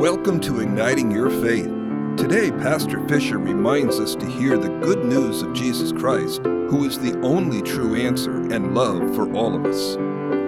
Welcome 0.00 0.40
to 0.40 0.60
Igniting 0.60 1.10
Your 1.10 1.28
Faith. 1.28 1.70
Today, 2.16 2.50
Pastor 2.52 3.06
Fisher 3.06 3.36
reminds 3.36 4.00
us 4.00 4.14
to 4.14 4.24
hear 4.24 4.56
the 4.56 4.70
good 4.80 5.04
news 5.04 5.42
of 5.42 5.52
Jesus 5.52 5.92
Christ, 5.92 6.40
who 6.42 6.86
is 6.86 6.98
the 6.98 7.20
only 7.20 7.60
true 7.60 7.96
answer 7.96 8.38
and 8.50 8.74
love 8.74 9.14
for 9.14 9.30
all 9.34 9.54
of 9.54 9.66
us. 9.66 9.98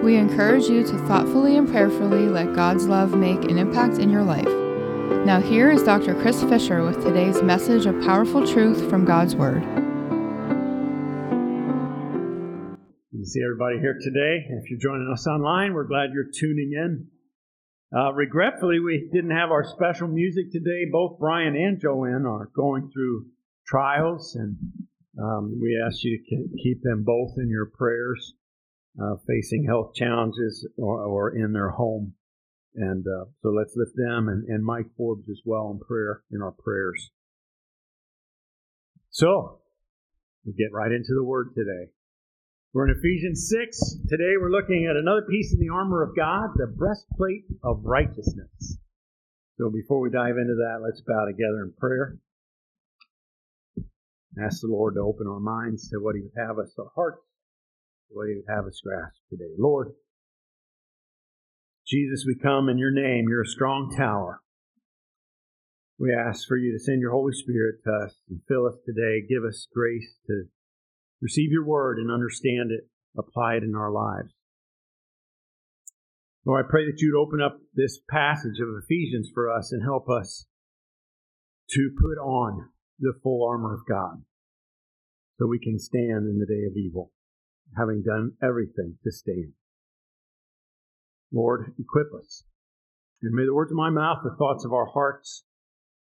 We 0.03 0.17
encourage 0.17 0.71
you 0.71 0.83
to 0.85 0.96
thoughtfully 1.07 1.59
and 1.59 1.69
prayerfully 1.69 2.30
let 2.30 2.54
God's 2.54 2.87
love 2.87 3.15
make 3.15 3.45
an 3.45 3.59
impact 3.59 3.99
in 3.99 4.09
your 4.09 4.23
life. 4.23 4.49
Now, 5.27 5.38
here 5.38 5.71
is 5.71 5.82
Dr. 5.82 6.14
Chris 6.14 6.43
Fisher 6.45 6.82
with 6.82 7.05
today's 7.05 7.43
message 7.43 7.84
of 7.84 8.00
powerful 8.00 8.46
truth 8.46 8.89
from 8.89 9.05
God's 9.05 9.37
Word. 9.37 9.61
Good 13.12 13.19
to 13.19 13.27
see 13.27 13.43
everybody 13.45 13.80
here 13.80 13.98
today. 14.00 14.46
If 14.48 14.71
you're 14.71 14.80
joining 14.80 15.11
us 15.12 15.27
online, 15.27 15.75
we're 15.75 15.84
glad 15.84 16.14
you're 16.14 16.30
tuning 16.32 16.73
in. 16.73 17.11
Uh, 17.95 18.11
regretfully, 18.14 18.80
we 18.80 19.11
didn't 19.12 19.36
have 19.36 19.50
our 19.50 19.64
special 19.64 20.08
music 20.08 20.50
today. 20.50 20.86
Both 20.90 21.18
Brian 21.18 21.54
and 21.54 21.79
Joanne 21.79 22.25
are 22.25 22.48
going 22.57 22.90
through 22.90 23.26
trials, 23.67 24.34
and 24.34 24.57
um, 25.22 25.58
we 25.61 25.79
ask 25.86 26.03
you 26.03 26.18
to 26.18 26.48
keep 26.62 26.82
them 26.82 27.04
both 27.04 27.34
in 27.36 27.50
your 27.50 27.67
prayers, 27.67 28.32
uh, 28.98 29.17
facing 29.26 29.67
health 29.67 29.94
challenges 29.94 30.67
or, 30.79 31.03
or, 31.03 31.36
in 31.36 31.53
their 31.53 31.68
home. 31.68 32.14
And 32.75 33.06
uh, 33.06 33.27
so 33.42 33.50
let's 33.50 33.77
lift 33.77 33.92
them 33.95 34.28
and, 34.28 34.45
and 34.48 34.64
Mike 34.64 34.86
Forbes 34.97 35.28
as 35.28 35.42
well 35.45 35.70
in 35.70 35.78
prayer 35.86 36.22
in 36.31 36.41
our 36.41 36.53
prayers. 36.53 37.11
So 39.11 39.59
we 40.47 40.55
get 40.55 40.72
right 40.72 40.91
into 40.91 41.12
the 41.14 41.25
word 41.25 41.50
today. 41.55 41.91
We're 42.75 42.89
in 42.89 42.97
Ephesians 42.97 43.50
6. 43.50 43.98
Today 44.08 44.33
we're 44.41 44.50
looking 44.50 44.86
at 44.89 44.97
another 44.97 45.27
piece 45.28 45.53
of 45.53 45.61
the 45.61 45.69
armor 45.69 46.03
of 46.03 46.17
God, 46.17 46.56
the 46.56 46.67
breastplate 46.67 47.45
of 47.62 47.84
righteousness. 47.84 48.78
So 49.58 49.69
before 49.69 50.00
we 50.00 50.08
dive 50.08 50.39
into 50.39 50.55
that, 50.55 50.81
let's 50.83 51.03
bow 51.03 51.27
together 51.27 51.64
in 51.64 51.75
prayer. 51.78 52.17
Ask 54.43 54.62
the 54.62 54.69
Lord 54.69 54.95
to 54.95 55.03
open 55.03 55.27
our 55.27 55.39
minds 55.39 55.91
to 55.91 55.98
what 55.98 56.15
He 56.15 56.23
would 56.23 56.33
have 56.39 56.59
us, 56.59 56.73
our 56.78 56.91
hearts, 56.95 57.20
to 58.09 58.15
what 58.17 58.28
He 58.28 58.37
would 58.37 58.48
have 58.48 58.65
us 58.65 58.81
grasp 58.83 59.20
today. 59.28 59.53
Lord, 59.59 59.89
Jesus, 61.87 62.25
we 62.27 62.37
come 62.43 62.70
in 62.70 62.78
your 62.78 62.91
name. 62.91 63.27
You're 63.28 63.43
a 63.43 63.47
strong 63.47 63.95
tower. 63.95 64.41
We 65.98 66.15
ask 66.15 66.48
for 66.48 66.56
you 66.56 66.73
to 66.73 66.83
send 66.83 67.03
your 67.03 67.12
Holy 67.12 67.34
Spirit 67.34 67.84
to 67.84 68.06
us 68.06 68.15
and 68.31 68.41
fill 68.48 68.67
us 68.67 68.77
today. 68.87 69.20
Give 69.28 69.45
us 69.45 69.69
grace 69.75 70.17
to 70.28 70.45
receive 71.23 71.53
your 71.53 71.65
word 71.65 71.98
and 71.98 72.11
understand 72.11 72.73
it, 72.73 72.89
apply 73.17 73.55
it 73.55 73.62
in 73.62 73.75
our 73.75 73.91
lives. 73.91 74.34
Lord, 76.45 76.65
I 76.65 76.69
pray 76.69 76.84
that 76.87 77.01
you'd 77.01 77.19
open 77.19 77.41
up 77.41 77.59
this 77.73 78.01
passage 78.11 78.59
of 78.61 78.69
Ephesians 78.83 79.31
for 79.33 79.48
us 79.48 79.70
and 79.70 79.83
help 79.84 80.11
us 80.11 80.47
to 81.70 81.91
put 81.97 82.20
on 82.20 82.69
the 82.98 83.15
full 83.23 83.48
armor 83.48 83.73
of 83.73 83.87
God 83.89 84.25
so 85.39 85.47
we 85.47 85.61
can 85.61 85.78
stand 85.78 86.27
in 86.28 86.41
the 86.41 86.47
day 86.47 86.65
of 86.69 86.77
evil, 86.77 87.12
having 87.77 88.03
done 88.03 88.33
everything 88.43 88.98
to 89.05 89.12
stand. 89.12 89.53
Lord, 91.33 91.73
equip 91.78 92.09
us. 92.12 92.43
And 93.23 93.33
may 93.33 93.45
the 93.45 93.55
words 93.55 93.70
of 93.70 93.77
my 93.77 93.91
mouth, 93.91 94.19
the 94.25 94.34
thoughts 94.37 94.65
of 94.65 94.73
our 94.73 94.87
hearts, 94.87 95.45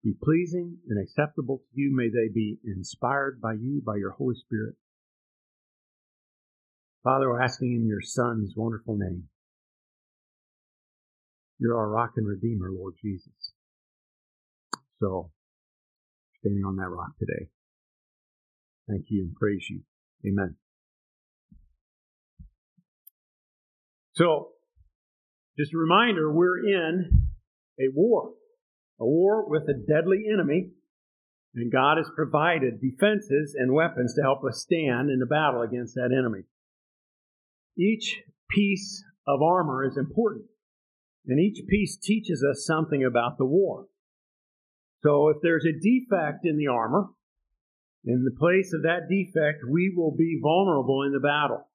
be 0.04 0.14
pleasing 0.22 0.78
and 0.88 1.02
acceptable 1.02 1.58
to 1.58 1.66
you. 1.74 1.94
May 1.94 2.08
they 2.08 2.32
be 2.34 2.58
inspired 2.66 3.42
by 3.42 3.54
you, 3.54 3.82
by 3.86 3.98
your 3.98 4.12
Holy 4.12 4.36
Spirit. 4.36 4.76
Father, 7.04 7.30
we're 7.30 7.42
asking 7.42 7.74
in 7.74 7.86
your 7.86 8.02
Son's 8.02 8.54
wonderful 8.56 8.96
name. 8.98 9.26
You're 11.60 11.78
our 11.78 11.90
rock 11.90 12.12
and 12.16 12.26
redeemer, 12.26 12.70
Lord 12.72 12.94
Jesus. 13.02 13.54
So, 15.02 15.32
standing 16.40 16.64
on 16.64 16.78
that 16.78 16.90
rock 16.90 17.12
today. 17.20 17.50
Thank 18.90 19.06
you 19.10 19.24
and 19.24 19.36
praise 19.36 19.66
you. 19.70 19.82
Amen. 20.26 20.56
So, 24.14 24.50
just 25.60 25.74
a 25.74 25.78
reminder, 25.78 26.32
we're 26.32 26.66
in 26.66 27.28
a 27.80 27.90
war. 27.94 28.32
A 29.02 29.06
war 29.06 29.50
with 29.50 29.64
a 29.64 29.74
deadly 29.74 30.24
enemy. 30.32 30.70
And 31.54 31.72
God 31.72 31.98
has 31.98 32.10
provided 32.16 32.80
defenses 32.80 33.56
and 33.60 33.74
weapons 33.74 34.16
to 34.16 34.22
help 34.22 34.44
us 34.46 34.62
stand 34.62 35.10
in 35.10 35.20
the 35.20 35.26
battle 35.26 35.62
against 35.62 35.96
that 35.96 36.16
enemy. 36.18 36.46
Each 37.78 38.22
piece 38.50 39.04
of 39.28 39.42
armor 39.42 39.84
is 39.84 39.98
important, 39.98 40.46
and 41.28 41.40
each 41.40 41.66
piece 41.68 41.98
teaches 41.98 42.44
us 42.44 42.66
something 42.66 43.04
about 43.04 43.38
the 43.38 43.46
war. 43.46 43.86
So 45.02 45.30
if 45.30 45.38
there's 45.42 45.66
a 45.66 45.72
defect 45.72 46.46
in 46.46 46.58
the 46.58 46.68
armor, 46.68 47.08
in 48.06 48.24
the 48.24 48.38
place 48.38 48.74
of 48.74 48.84
that 48.84 49.10
defect, 49.10 49.64
we 49.70 49.94
will 49.96 50.16
be 50.16 50.40
vulnerable 50.42 51.04
in 51.04 51.14
the 51.14 51.20
battle. 51.20 51.68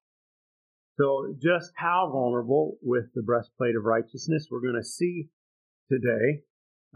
So 0.97 1.35
just 1.41 1.73
how 1.75 2.11
vulnerable 2.13 2.77
with 2.83 3.05
the 3.15 3.23
breastplate 3.23 3.77
of 3.77 3.85
righteousness 3.85 4.49
we're 4.51 4.61
going 4.61 4.81
to 4.81 4.85
see 4.85 5.29
today. 5.91 6.43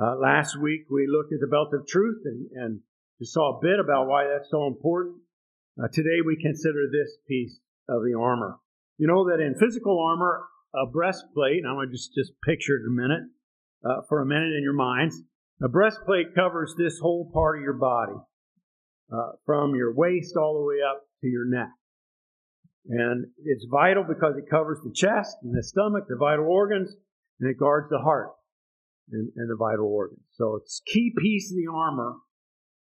Uh, 0.01 0.17
last 0.17 0.59
week 0.61 0.87
we 0.91 1.07
looked 1.07 1.33
at 1.33 1.41
the 1.41 1.47
belt 1.47 1.73
of 1.73 1.87
truth 1.87 2.23
and, 2.25 2.49
and 2.55 2.81
just 3.21 3.33
saw 3.33 3.59
a 3.59 3.63
bit 3.63 3.79
about 3.79 4.09
why 4.09 4.27
that's 4.27 4.51
so 4.51 4.67
important. 4.67 5.17
Uh, 5.83 5.89
today 5.93 6.21
we 6.25 6.37
consider 6.41 6.89
this 6.91 7.17
piece 7.29 7.61
of 7.89 8.03
the 8.03 8.19
armor. 8.19 8.59
You 8.99 9.07
know 9.07 9.29
that 9.29 9.41
in 9.41 9.55
physical 9.59 9.99
armor, 10.01 10.45
a 10.75 10.87
breastplate, 10.87 11.65
I'm 11.67 11.77
going 11.77 11.89
to 11.89 11.93
just, 11.93 12.15
just 12.15 12.33
picture 12.45 12.77
it 12.77 12.87
a 12.87 12.91
minute, 12.91 13.23
uh, 13.85 14.03
for 14.09 14.21
a 14.21 14.27
minute 14.27 14.55
in 14.57 14.63
your 14.63 14.75
minds. 14.75 15.21
A 15.63 15.69
breastplate 15.69 16.35
covers 16.35 16.75
this 16.77 16.99
whole 16.99 17.31
part 17.33 17.59
of 17.59 17.63
your 17.63 17.75
body, 17.75 18.17
uh, 19.13 19.33
from 19.47 19.75
your 19.75 19.95
waist 19.95 20.37
all 20.37 20.55
the 20.55 20.65
way 20.65 20.77
up 20.89 21.03
to 21.21 21.29
your 21.29 21.45
neck. 21.45 21.71
And 22.89 23.27
it's 23.45 23.67
vital 23.71 24.05
because 24.05 24.37
it 24.37 24.51
covers 24.51 24.79
the 24.83 24.93
chest 24.93 25.37
and 25.43 25.55
the 25.57 25.63
stomach, 25.63 26.05
the 26.09 26.17
vital 26.17 26.47
organs, 26.47 26.95
and 27.39 27.49
it 27.49 27.59
guards 27.59 27.89
the 27.91 27.99
heart 27.99 28.31
and, 29.11 29.31
and 29.37 29.49
the 29.49 29.57
vital 29.57 29.87
organs. 29.87 30.25
So 30.33 30.57
it's 30.57 30.83
key 30.87 31.13
piece 31.17 31.53
of 31.53 31.57
the 31.57 31.71
armor 31.73 32.17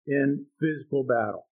in 0.06 0.46
physical 0.58 1.04
battle. 1.04 1.46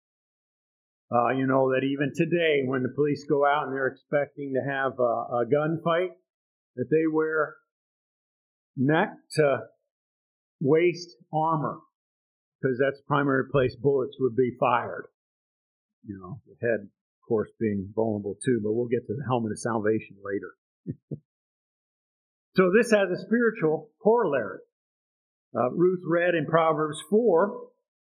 Uh, 1.10 1.30
you 1.30 1.48
know 1.48 1.72
that 1.72 1.86
even 1.86 2.12
today, 2.14 2.64
when 2.66 2.84
the 2.84 2.92
police 2.94 3.26
go 3.30 3.46
out 3.46 3.68
and 3.68 3.74
they're 3.74 3.88
expecting 3.88 4.54
to 4.54 4.70
have 4.70 4.94
a, 5.00 5.04
a 5.04 5.46
gunfight, 5.46 6.12
that 6.76 6.90
they 6.92 7.08
wear 7.12 7.56
neck 8.76 9.10
to 9.32 9.60
waist 10.60 11.16
armor 11.34 11.80
because 12.62 12.78
that's 12.80 12.98
the 12.98 13.08
primary 13.08 13.46
place 13.52 13.76
bullets 13.76 14.18
would 14.20 14.36
be 14.36 14.52
fired. 14.60 15.06
You 16.04 16.18
know, 16.20 16.42
the 16.46 16.68
head, 16.68 16.82
of 16.82 17.28
course, 17.28 17.50
being 17.60 17.90
vulnerable 17.96 18.36
too, 18.44 18.60
but 18.64 18.74
we'll 18.74 18.88
get 18.88 19.06
to 19.08 19.14
the 19.14 19.24
helmet 19.28 19.52
of 19.52 19.60
salvation 19.60 20.18
later. 20.24 20.52
so 22.56 22.72
this 22.78 22.92
has 22.92 23.10
a 23.12 23.22
spiritual 23.22 23.92
corollary. 24.02 24.60
Uh, 25.56 25.72
Ruth 25.72 26.02
read 26.06 26.36
in 26.36 26.46
Proverbs 26.46 27.02
4 27.10 27.58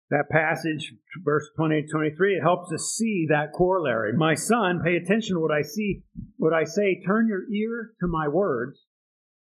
that 0.09 0.29
passage, 0.31 0.93
verse 1.23 1.47
20 1.55 1.85
23, 1.91 2.37
it 2.37 2.41
helps 2.41 2.71
us 2.73 2.95
see 2.97 3.27
that 3.29 3.53
corollary. 3.55 4.13
My 4.13 4.33
son, 4.33 4.81
pay 4.83 4.95
attention 4.95 5.35
to 5.35 5.39
what 5.39 5.51
I 5.51 5.61
see, 5.61 6.03
what 6.37 6.53
I 6.53 6.63
say. 6.63 7.01
Turn 7.05 7.27
your 7.27 7.43
ear 7.53 7.91
to 8.01 8.07
my 8.07 8.27
words. 8.27 8.79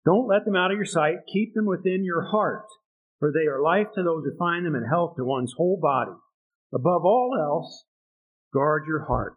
Don't 0.05 0.29
let 0.29 0.45
them 0.45 0.55
out 0.55 0.71
of 0.71 0.77
your 0.77 0.85
sight. 0.85 1.27
Keep 1.33 1.55
them 1.55 1.67
within 1.67 2.05
your 2.05 2.23
heart, 2.23 2.67
for 3.19 3.33
they 3.33 3.49
are 3.49 3.61
life 3.61 3.89
to 3.95 4.03
those 4.03 4.25
who 4.25 4.37
find 4.39 4.65
them 4.65 4.75
and 4.75 4.87
health 4.89 5.15
to 5.17 5.25
one's 5.25 5.55
whole 5.57 5.79
body. 5.81 6.17
Above 6.73 7.05
all 7.05 7.37
else, 7.41 7.85
guard 8.53 8.85
your 8.87 9.07
heart, 9.07 9.35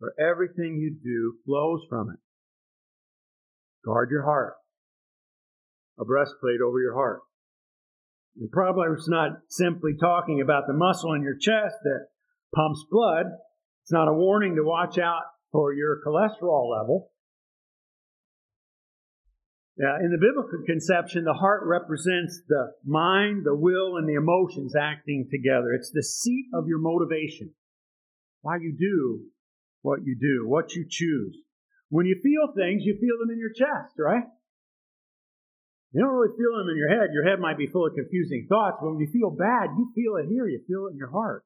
for 0.00 0.12
everything 0.18 0.78
you 0.78 0.96
do 1.02 1.38
flows 1.44 1.82
from 1.88 2.10
it. 2.10 2.18
Guard 3.84 4.10
your 4.10 4.24
heart. 4.24 4.54
A 6.00 6.04
breastplate 6.04 6.60
over 6.60 6.80
your 6.80 6.94
heart. 6.94 7.20
And 8.38 8.50
Proverbs 8.50 9.08
not 9.08 9.38
simply 9.48 9.92
talking 9.98 10.40
about 10.40 10.64
the 10.66 10.74
muscle 10.74 11.14
in 11.14 11.22
your 11.22 11.36
chest 11.36 11.76
that 11.82 12.08
pumps 12.54 12.84
blood. 12.90 13.26
It's 13.82 13.92
not 13.92 14.08
a 14.08 14.12
warning 14.12 14.56
to 14.56 14.64
watch 14.64 14.98
out 14.98 15.22
for 15.52 15.72
your 15.72 16.00
cholesterol 16.06 16.70
level. 16.70 17.10
Yeah, 19.78 19.98
in 20.02 20.10
the 20.10 20.18
biblical 20.18 20.64
conception, 20.66 21.24
the 21.24 21.34
heart 21.34 21.62
represents 21.66 22.40
the 22.48 22.72
mind, 22.84 23.44
the 23.44 23.54
will, 23.54 23.96
and 23.96 24.08
the 24.08 24.14
emotions 24.14 24.74
acting 24.74 25.28
together. 25.30 25.72
It's 25.74 25.90
the 25.92 26.02
seat 26.02 26.46
of 26.54 26.66
your 26.66 26.78
motivation. 26.78 27.52
Why 28.40 28.56
you 28.56 28.74
do 28.78 29.26
what 29.86 30.00
you 30.04 30.16
do, 30.20 30.48
what 30.48 30.74
you 30.74 30.84
choose. 30.88 31.38
When 31.90 32.06
you 32.06 32.18
feel 32.20 32.52
things, 32.56 32.82
you 32.84 32.98
feel 33.00 33.16
them 33.20 33.30
in 33.30 33.38
your 33.38 33.52
chest, 33.52 33.94
right? 33.96 34.24
You 35.92 36.02
don't 36.02 36.14
really 36.14 36.36
feel 36.36 36.58
them 36.58 36.68
in 36.68 36.76
your 36.76 36.90
head. 36.90 37.10
Your 37.12 37.24
head 37.24 37.40
might 37.40 37.58
be 37.58 37.66
full 37.66 37.86
of 37.86 37.94
confusing 37.94 38.46
thoughts, 38.48 38.78
but 38.80 38.90
when 38.90 39.00
you 39.00 39.08
feel 39.12 39.30
bad, 39.30 39.70
you 39.78 39.90
feel 39.94 40.16
it 40.16 40.28
here. 40.28 40.46
You 40.46 40.60
feel 40.66 40.86
it 40.88 40.92
in 40.92 40.98
your 40.98 41.10
heart. 41.10 41.44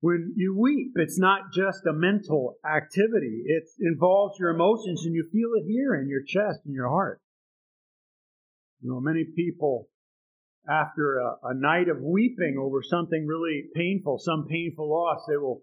When 0.00 0.32
you 0.36 0.56
weep, 0.58 0.92
it's 0.96 1.18
not 1.18 1.52
just 1.52 1.84
a 1.84 1.92
mental 1.92 2.56
activity. 2.64 3.44
It 3.46 3.64
involves 3.80 4.38
your 4.38 4.50
emotions 4.50 5.04
and 5.04 5.14
you 5.14 5.28
feel 5.30 5.50
it 5.60 5.66
here 5.66 5.94
in 5.94 6.08
your 6.08 6.22
chest 6.22 6.60
and 6.64 6.74
your 6.74 6.88
heart. 6.88 7.20
You 8.80 8.90
know, 8.90 9.00
many 9.00 9.24
people, 9.24 9.88
after 10.68 11.18
a, 11.18 11.36
a 11.42 11.54
night 11.54 11.88
of 11.88 12.00
weeping 12.00 12.56
over 12.58 12.82
something 12.82 13.26
really 13.26 13.64
painful, 13.74 14.18
some 14.18 14.46
painful 14.48 14.88
loss, 14.88 15.26
they 15.28 15.36
will 15.36 15.62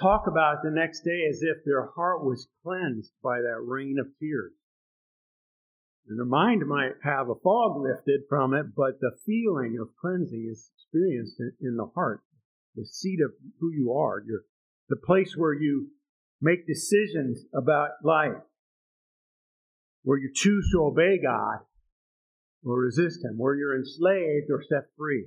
talk 0.00 0.26
about 0.28 0.56
it 0.56 0.60
the 0.62 0.70
next 0.70 1.00
day 1.00 1.26
as 1.28 1.42
if 1.42 1.64
their 1.64 1.88
heart 1.96 2.24
was 2.24 2.46
cleansed 2.62 3.12
by 3.22 3.38
that 3.38 3.64
rain 3.64 3.96
of 3.98 4.06
tears. 4.20 4.52
And 6.08 6.18
their 6.18 6.26
mind 6.26 6.66
might 6.66 6.94
have 7.04 7.28
a 7.28 7.34
fog 7.34 7.80
lifted 7.80 8.22
from 8.28 8.54
it, 8.54 8.74
but 8.74 9.00
the 9.00 9.16
feeling 9.24 9.78
of 9.80 9.94
cleansing 10.00 10.48
is 10.50 10.70
experienced 10.74 11.38
in, 11.38 11.52
in 11.60 11.76
the 11.76 11.90
heart, 11.94 12.22
the 12.74 12.86
seat 12.86 13.20
of 13.24 13.32
who 13.60 13.70
you 13.72 13.92
are, 13.92 14.22
your, 14.26 14.42
the 14.88 14.96
place 14.96 15.34
where 15.36 15.54
you 15.54 15.90
make 16.40 16.66
decisions 16.66 17.44
about 17.54 17.90
life, 18.02 18.42
where 20.02 20.18
you 20.18 20.30
choose 20.34 20.68
to 20.72 20.82
obey 20.82 21.18
God 21.22 21.60
or 22.64 22.80
resist 22.80 23.24
Him, 23.24 23.38
where 23.38 23.54
you're 23.54 23.78
enslaved 23.78 24.50
or 24.50 24.62
set 24.62 24.88
free. 24.96 25.26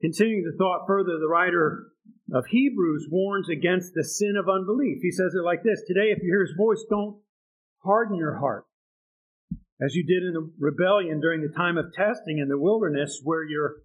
Continuing 0.00 0.44
the 0.44 0.56
thought 0.56 0.86
further, 0.86 1.18
the 1.18 1.28
writer 1.28 1.88
of 2.32 2.46
Hebrews 2.46 3.08
warns 3.10 3.48
against 3.48 3.92
the 3.94 4.04
sin 4.04 4.36
of 4.38 4.48
unbelief. 4.48 5.02
He 5.02 5.10
says 5.10 5.34
it 5.34 5.44
like 5.44 5.62
this 5.62 5.82
Today, 5.86 6.12
if 6.12 6.22
you 6.22 6.30
hear 6.30 6.46
His 6.46 6.54
voice, 6.56 6.84
don't 6.88 7.18
harden 7.82 8.16
your 8.16 8.38
heart 8.38 8.66
as 9.80 9.94
you 9.94 10.04
did 10.04 10.22
in 10.22 10.34
the 10.34 10.52
rebellion 10.58 11.20
during 11.20 11.40
the 11.40 11.54
time 11.56 11.78
of 11.78 11.92
testing 11.92 12.38
in 12.38 12.48
the 12.48 12.58
wilderness, 12.58 13.20
where 13.24 13.44
your 13.44 13.76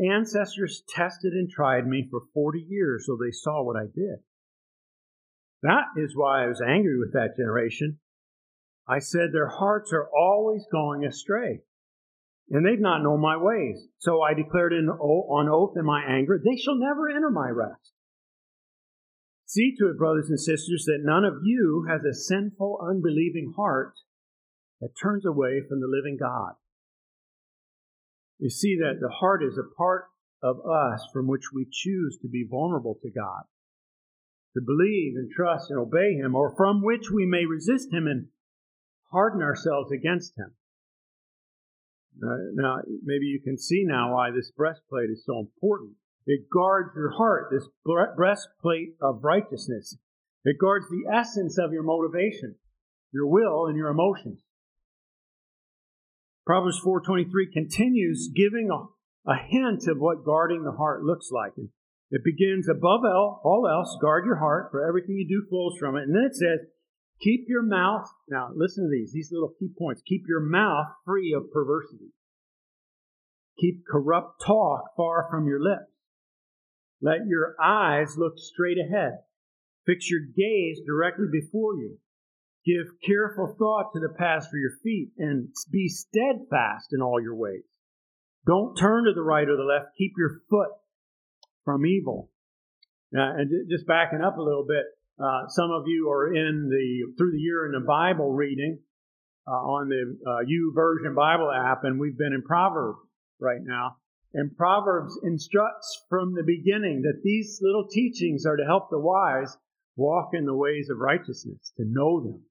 ancestors 0.00 0.82
tested 0.88 1.34
and 1.34 1.50
tried 1.50 1.86
me 1.86 2.08
for 2.10 2.22
40 2.32 2.64
years 2.68 3.04
so 3.06 3.16
they 3.16 3.30
saw 3.30 3.62
what 3.62 3.76
I 3.76 3.84
did. 3.94 4.20
That 5.62 5.84
is 5.96 6.16
why 6.16 6.44
I 6.44 6.48
was 6.48 6.62
angry 6.66 6.98
with 6.98 7.12
that 7.12 7.36
generation. 7.36 7.98
I 8.88 8.98
said 8.98 9.30
their 9.32 9.48
hearts 9.48 9.92
are 9.92 10.08
always 10.08 10.64
going 10.72 11.04
astray, 11.04 11.60
and 12.50 12.66
they've 12.66 12.80
not 12.80 13.02
known 13.02 13.20
my 13.20 13.36
ways. 13.36 13.86
So 13.98 14.22
I 14.22 14.34
declared 14.34 14.72
in, 14.72 14.88
on 14.88 15.48
oath 15.48 15.76
in 15.76 15.84
my 15.84 16.02
anger, 16.04 16.40
they 16.42 16.56
shall 16.56 16.74
never 16.74 17.08
enter 17.08 17.30
my 17.30 17.48
rest. 17.48 17.92
See 19.46 19.74
to 19.78 19.90
it, 19.90 19.98
brothers 19.98 20.30
and 20.30 20.40
sisters, 20.40 20.84
that 20.86 21.02
none 21.04 21.24
of 21.24 21.42
you 21.44 21.86
has 21.88 22.00
a 22.02 22.14
sinful, 22.14 22.80
unbelieving 22.82 23.52
heart 23.54 23.92
that 24.82 24.98
turns 25.00 25.24
away 25.24 25.62
from 25.66 25.80
the 25.80 25.86
living 25.86 26.18
God. 26.20 26.54
You 28.38 28.50
see 28.50 28.76
that 28.80 28.98
the 29.00 29.08
heart 29.08 29.42
is 29.44 29.56
a 29.56 29.76
part 29.76 30.06
of 30.42 30.56
us 30.66 31.06
from 31.12 31.28
which 31.28 31.52
we 31.54 31.68
choose 31.70 32.18
to 32.20 32.28
be 32.28 32.44
vulnerable 32.50 32.98
to 33.00 33.10
God, 33.10 33.44
to 34.54 34.60
believe 34.60 35.14
and 35.14 35.30
trust 35.30 35.70
and 35.70 35.78
obey 35.78 36.14
Him, 36.14 36.34
or 36.34 36.52
from 36.56 36.82
which 36.82 37.12
we 37.14 37.24
may 37.24 37.46
resist 37.46 37.92
Him 37.92 38.08
and 38.08 38.26
harden 39.12 39.40
ourselves 39.40 39.92
against 39.92 40.36
Him. 40.36 40.52
Now, 42.18 42.78
maybe 43.04 43.26
you 43.26 43.40
can 43.40 43.56
see 43.56 43.84
now 43.86 44.14
why 44.14 44.32
this 44.32 44.50
breastplate 44.50 45.10
is 45.10 45.24
so 45.24 45.38
important. 45.38 45.92
It 46.26 46.50
guards 46.52 46.90
your 46.96 47.12
heart, 47.12 47.52
this 47.52 47.68
breastplate 47.84 48.96
of 49.00 49.22
righteousness. 49.22 49.96
It 50.44 50.56
guards 50.60 50.86
the 50.90 51.08
essence 51.12 51.56
of 51.56 51.72
your 51.72 51.84
motivation, 51.84 52.56
your 53.14 53.28
will, 53.28 53.66
and 53.66 53.76
your 53.76 53.88
emotions. 53.88 54.42
Proverbs 56.44 56.80
4.23 56.84 57.52
continues 57.52 58.30
giving 58.34 58.68
a, 58.70 59.30
a 59.30 59.36
hint 59.36 59.86
of 59.86 59.98
what 59.98 60.24
guarding 60.24 60.64
the 60.64 60.72
heart 60.72 61.02
looks 61.04 61.30
like. 61.30 61.52
And 61.56 61.68
it 62.10 62.22
begins, 62.24 62.68
above 62.68 63.00
all 63.04 63.66
else, 63.70 63.96
guard 64.00 64.24
your 64.26 64.36
heart, 64.36 64.68
for 64.70 64.86
everything 64.86 65.16
you 65.16 65.26
do 65.26 65.48
flows 65.48 65.76
from 65.78 65.96
it. 65.96 66.02
And 66.02 66.14
then 66.14 66.24
it 66.24 66.36
says, 66.36 66.66
keep 67.20 67.46
your 67.48 67.62
mouth, 67.62 68.06
now 68.28 68.50
listen 68.54 68.84
to 68.84 68.90
these, 68.90 69.12
these 69.12 69.30
little 69.32 69.54
key 69.58 69.70
points. 69.78 70.02
Keep 70.06 70.24
your 70.28 70.40
mouth 70.40 70.88
free 71.06 71.32
of 71.32 71.50
perversity. 71.52 72.12
Keep 73.58 73.84
corrupt 73.90 74.42
talk 74.44 74.96
far 74.96 75.26
from 75.30 75.46
your 75.46 75.62
lips. 75.62 75.92
Let 77.00 77.26
your 77.26 77.56
eyes 77.62 78.16
look 78.18 78.34
straight 78.36 78.78
ahead. 78.78 79.18
Fix 79.86 80.10
your 80.10 80.20
gaze 80.20 80.80
directly 80.86 81.26
before 81.30 81.74
you. 81.76 81.98
Give 82.64 82.86
careful 83.04 83.54
thought 83.58 83.92
to 83.92 84.00
the 84.00 84.14
path 84.16 84.48
for 84.50 84.56
your 84.56 84.72
feet 84.82 85.10
and 85.18 85.48
be 85.70 85.88
steadfast 85.88 86.92
in 86.92 87.02
all 87.02 87.20
your 87.20 87.34
ways. 87.34 87.64
Don't 88.46 88.76
turn 88.76 89.04
to 89.04 89.12
the 89.14 89.22
right 89.22 89.48
or 89.48 89.56
the 89.56 89.62
left. 89.62 89.96
Keep 89.98 90.12
your 90.16 90.40
foot 90.48 90.70
from 91.64 91.86
evil. 91.86 92.30
And 93.12 93.68
just 93.68 93.86
backing 93.86 94.22
up 94.22 94.38
a 94.38 94.42
little 94.42 94.64
bit, 94.66 94.84
uh, 95.22 95.48
some 95.48 95.70
of 95.70 95.84
you 95.86 96.10
are 96.10 96.34
in 96.34 96.68
the 96.70 97.12
through 97.18 97.32
the 97.32 97.38
year 97.38 97.66
in 97.66 97.72
the 97.72 97.86
Bible 97.86 98.32
reading 98.32 98.78
uh, 99.46 99.50
on 99.50 99.88
the 99.88 100.16
uh, 100.26 100.74
Version 100.74 101.14
Bible 101.14 101.50
app, 101.50 101.84
and 101.84 102.00
we've 102.00 102.16
been 102.16 102.32
in 102.32 102.42
Proverbs 102.42 102.98
right 103.38 103.60
now. 103.62 103.96
And 104.34 104.56
Proverbs 104.56 105.18
instructs 105.24 106.04
from 106.08 106.34
the 106.34 106.42
beginning 106.42 107.02
that 107.02 107.20
these 107.22 107.60
little 107.60 107.86
teachings 107.86 108.46
are 108.46 108.56
to 108.56 108.64
help 108.64 108.88
the 108.88 108.98
wise 108.98 109.56
walk 109.96 110.30
in 110.32 110.46
the 110.46 110.54
ways 110.54 110.88
of 110.90 110.98
righteousness, 110.98 111.72
to 111.76 111.84
know 111.84 112.22
them, 112.22 112.42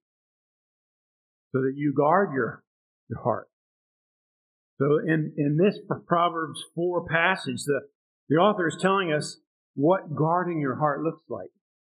so 1.52 1.62
that 1.62 1.74
you 1.76 1.94
guard 1.96 2.34
your, 2.34 2.64
your 3.10 3.22
heart. 3.22 3.48
So 4.80 5.00
in, 5.06 5.34
in 5.38 5.58
this 5.58 5.80
Proverbs 6.08 6.64
4 6.76 7.06
passage, 7.06 7.64
the, 7.66 7.82
the 8.30 8.38
author 8.38 8.68
is 8.68 8.78
telling 8.82 9.14
us 9.14 9.38
what 9.76 10.16
guarding 10.16 10.60
your 10.60 10.78
heart 10.78 11.02
looks 11.02 11.24
like. 11.30 11.52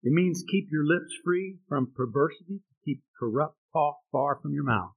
It 0.04 0.12
means 0.12 0.44
keep 0.50 0.68
your 0.72 0.86
lips 0.86 1.14
free 1.24 1.58
from 1.70 1.94
perversity, 1.96 2.62
keep 2.84 3.04
corrupt 3.20 3.58
talk 3.72 3.98
far 4.12 4.40
from 4.42 4.54
your 4.54 4.64
mouth. 4.64 4.94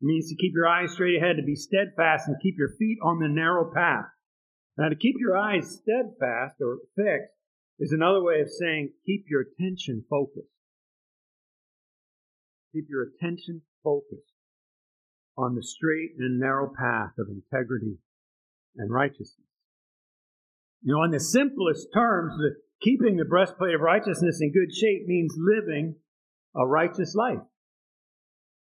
It 0.00 0.06
means 0.06 0.30
to 0.30 0.36
keep 0.36 0.52
your 0.54 0.66
eyes 0.66 0.92
straight 0.92 1.16
ahead, 1.16 1.36
to 1.36 1.42
be 1.42 1.54
steadfast, 1.54 2.26
and 2.26 2.40
keep 2.42 2.54
your 2.56 2.74
feet 2.78 2.98
on 3.02 3.18
the 3.18 3.28
narrow 3.28 3.70
path. 3.74 4.06
Now, 4.78 4.88
to 4.88 4.96
keep 4.96 5.16
your 5.18 5.36
eyes 5.36 5.80
steadfast 5.82 6.56
or 6.62 6.78
fixed 6.96 7.36
is 7.78 7.92
another 7.92 8.22
way 8.22 8.40
of 8.40 8.48
saying 8.48 8.92
keep 9.04 9.26
your 9.28 9.42
attention 9.42 10.04
focused. 10.08 10.48
Keep 12.72 12.86
your 12.88 13.02
attention 13.02 13.62
focused 13.82 14.34
on 15.36 15.54
the 15.54 15.62
straight 15.62 16.12
and 16.18 16.38
narrow 16.38 16.68
path 16.68 17.12
of 17.18 17.28
integrity 17.28 17.98
and 18.76 18.92
righteousness. 18.92 19.46
You 20.82 20.94
know, 20.94 21.02
in 21.02 21.10
the 21.10 21.20
simplest 21.20 21.88
terms, 21.92 22.34
the, 22.36 22.56
keeping 22.80 23.16
the 23.16 23.24
breastplate 23.24 23.74
of 23.74 23.80
righteousness 23.80 24.40
in 24.40 24.52
good 24.52 24.74
shape 24.74 25.06
means 25.06 25.34
living 25.36 25.96
a 26.54 26.66
righteous 26.66 27.14
life. 27.14 27.42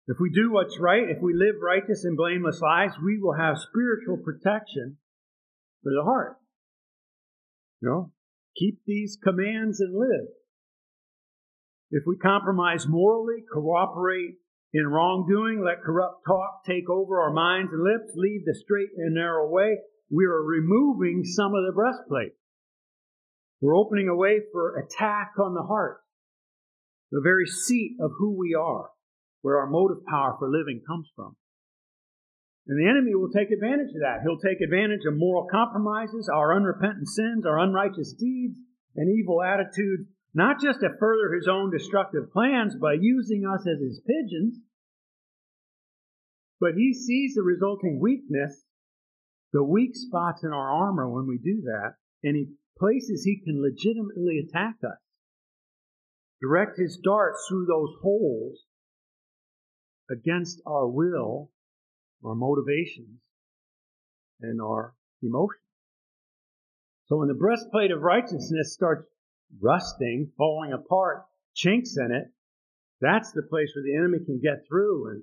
If 0.09 0.19
we 0.20 0.31
do 0.31 0.52
what's 0.52 0.79
right, 0.79 1.09
if 1.09 1.20
we 1.20 1.35
live 1.35 1.56
righteous 1.61 2.05
and 2.05 2.17
blameless 2.17 2.61
lives, 2.61 2.95
we 3.04 3.19
will 3.21 3.35
have 3.35 3.59
spiritual 3.59 4.19
protection 4.19 4.99
for 5.83 5.92
the 5.92 6.04
heart. 6.04 6.37
You 7.83 7.88
know, 7.88 8.12
keep 8.57 8.81
these 8.87 9.19
commands 9.23 9.81
and 9.81 9.95
live. 9.95 10.28
If 11.90 12.02
we 12.07 12.16
compromise 12.16 12.87
morally, 12.88 13.45
cooperate 13.52 14.37
in 14.73 14.87
wrongdoing, 14.87 15.62
let 15.64 15.83
corrupt 15.83 16.25
talk 16.26 16.64
take 16.66 16.90
over 16.90 17.21
our 17.21 17.33
minds 17.33 17.73
and 17.73 17.83
lips, 17.83 18.12
leave 18.16 18.45
the 18.45 18.55
straight 18.55 18.90
and 18.97 19.14
narrow 19.14 19.49
way, 19.49 19.78
we 20.11 20.25
are 20.25 20.43
removing 20.43 21.25
some 21.25 21.55
of 21.55 21.64
the 21.64 21.73
breastplate. 21.75 22.33
We're 23.61 23.76
opening 23.76 24.09
a 24.09 24.16
way 24.16 24.40
for 24.52 24.76
attack 24.76 25.33
on 25.40 25.55
the 25.55 25.62
heart, 25.62 25.99
the 27.11 27.23
very 27.23 27.47
seat 27.47 27.97
of 28.00 28.11
who 28.19 28.37
we 28.37 28.55
are, 28.55 28.90
where 29.43 29.59
our 29.59 29.69
motive 29.69 30.05
power 30.07 30.37
for 30.38 30.50
living 30.50 30.83
comes 30.87 31.09
from. 31.14 31.37
And 32.66 32.78
the 32.78 32.90
enemy 32.90 33.14
will 33.14 33.31
take 33.31 33.50
advantage 33.50 33.95
of 33.95 34.02
that. 34.02 34.23
He'll 34.23 34.43
take 34.43 34.61
advantage 34.61 35.07
of 35.07 35.16
moral 35.16 35.47
compromises, 35.50 36.28
our 36.28 36.55
unrepentant 36.55 37.09
sins, 37.09 37.47
our 37.47 37.59
unrighteous 37.61 38.12
deeds, 38.12 38.59
and 38.97 39.09
evil 39.09 39.40
attitudes 39.43 40.11
not 40.37 40.61
just 40.61 40.81
to 40.81 40.90
further 41.00 41.35
his 41.35 41.49
own 41.49 41.71
destructive 41.71 42.31
plans 42.31 42.76
by 42.76 42.93
using 42.93 43.47
us 43.47 43.66
as 43.66 43.81
his 43.81 44.02
pigeons, 44.07 44.61
but 46.61 46.75
he 46.76 46.93
sees 46.93 47.35
the 47.35 47.43
resulting 47.43 47.99
weakness, 47.99 48.62
the 49.55 49.64
weak 49.64 49.93
spots 49.95 50.45
in 50.45 50.50
our 50.50 50.71
armor 50.71 51.09
when 51.09 51.26
we 51.26 51.38
do 51.38 51.62
that, 51.62 51.95
and 52.23 52.37
he 52.37 52.49
places 52.78 53.25
he 53.25 53.40
can 53.43 53.62
legitimately 53.62 54.38
attack 54.38 54.75
us. 54.85 54.99
Direct 56.43 56.78
his 56.78 56.99
darts 57.02 57.47
through 57.49 57.64
those 57.64 57.95
holes 58.02 58.59
against 60.11 60.61
our 60.66 60.87
will, 60.87 61.50
our 62.23 62.35
motivations, 62.35 63.21
and 64.43 64.61
our 64.61 64.93
emotions. 65.23 65.62
So 67.07 67.16
when 67.16 67.28
the 67.28 67.35
breastplate 67.35 67.90
of 67.90 68.02
righteousness 68.02 68.75
starts 68.75 69.07
rusting, 69.61 70.31
falling 70.37 70.73
apart, 70.73 71.25
chinks 71.55 71.97
in 71.97 72.12
it, 72.12 72.25
that's 73.00 73.33
the 73.33 73.43
place 73.43 73.73
where 73.75 73.85
the 73.85 73.97
enemy 73.97 74.25
can 74.25 74.41
get 74.43 74.67
through 74.69 75.11
and 75.11 75.23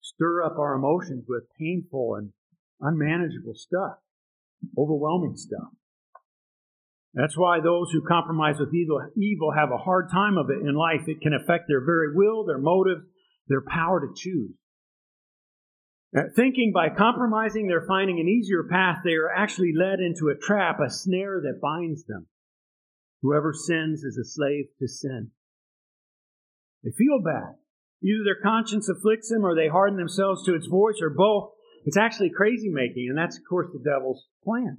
stir 0.00 0.42
up 0.42 0.58
our 0.58 0.74
emotions 0.74 1.24
with 1.28 1.44
painful 1.58 2.16
and 2.16 2.30
unmanageable 2.80 3.54
stuff, 3.54 3.96
overwhelming 4.78 5.36
stuff. 5.36 5.68
That's 7.14 7.36
why 7.36 7.60
those 7.60 7.90
who 7.90 8.02
compromise 8.02 8.56
with 8.58 8.74
evil, 8.74 9.00
evil 9.16 9.50
have 9.50 9.70
a 9.72 9.78
hard 9.78 10.10
time 10.10 10.36
of 10.36 10.50
it 10.50 10.60
in 10.60 10.74
life. 10.74 11.08
It 11.08 11.22
can 11.22 11.32
affect 11.32 11.64
their 11.66 11.84
very 11.84 12.14
will, 12.14 12.44
their 12.44 12.58
motives, 12.58 13.06
their 13.48 13.62
power 13.66 14.00
to 14.00 14.12
choose. 14.14 14.52
Uh, 16.16 16.24
thinking 16.34 16.72
by 16.74 16.88
compromising 16.90 17.66
they're 17.66 17.86
finding 17.88 18.20
an 18.20 18.28
easier 18.28 18.64
path, 18.70 18.98
they 19.02 19.14
are 19.14 19.32
actually 19.32 19.72
led 19.74 19.98
into 20.00 20.28
a 20.28 20.36
trap, 20.36 20.78
a 20.78 20.90
snare 20.90 21.40
that 21.40 21.60
binds 21.60 22.04
them. 22.04 22.26
Whoever 23.26 23.52
sins 23.52 24.04
is 24.04 24.16
a 24.16 24.24
slave 24.24 24.66
to 24.78 24.86
sin. 24.86 25.32
They 26.84 26.92
feel 26.96 27.20
bad. 27.24 27.56
Either 28.00 28.22
their 28.22 28.40
conscience 28.40 28.88
afflicts 28.88 29.30
them 29.30 29.44
or 29.44 29.56
they 29.56 29.66
harden 29.66 29.98
themselves 29.98 30.44
to 30.44 30.54
its 30.54 30.68
voice 30.68 31.00
or 31.02 31.10
both. 31.10 31.50
It's 31.84 31.96
actually 31.96 32.30
crazy 32.30 32.68
making, 32.68 33.08
and 33.08 33.18
that's, 33.18 33.36
of 33.36 33.42
course, 33.48 33.66
the 33.72 33.82
devil's 33.82 34.26
plan 34.44 34.78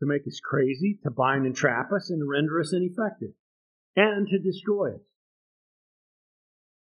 to 0.00 0.06
make 0.06 0.22
us 0.26 0.40
crazy, 0.42 0.98
to 1.04 1.12
bind 1.12 1.46
and 1.46 1.54
trap 1.54 1.92
us, 1.94 2.10
and 2.10 2.28
render 2.28 2.58
us 2.58 2.72
ineffective, 2.72 3.34
and 3.94 4.26
to 4.28 4.38
destroy 4.40 4.94
us. 4.94 5.00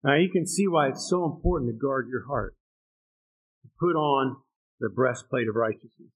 Now, 0.03 0.17
you 0.17 0.29
can 0.29 0.45
see 0.45 0.67
why 0.67 0.89
it's 0.89 1.09
so 1.09 1.25
important 1.25 1.71
to 1.71 1.77
guard 1.79 2.09
your 2.11 2.27
heart, 2.27 2.55
to 3.63 3.69
put 3.79 3.95
on 3.95 4.37
the 4.79 4.89
breastplate 4.89 5.47
of 5.47 5.55
righteousness. 5.55 6.11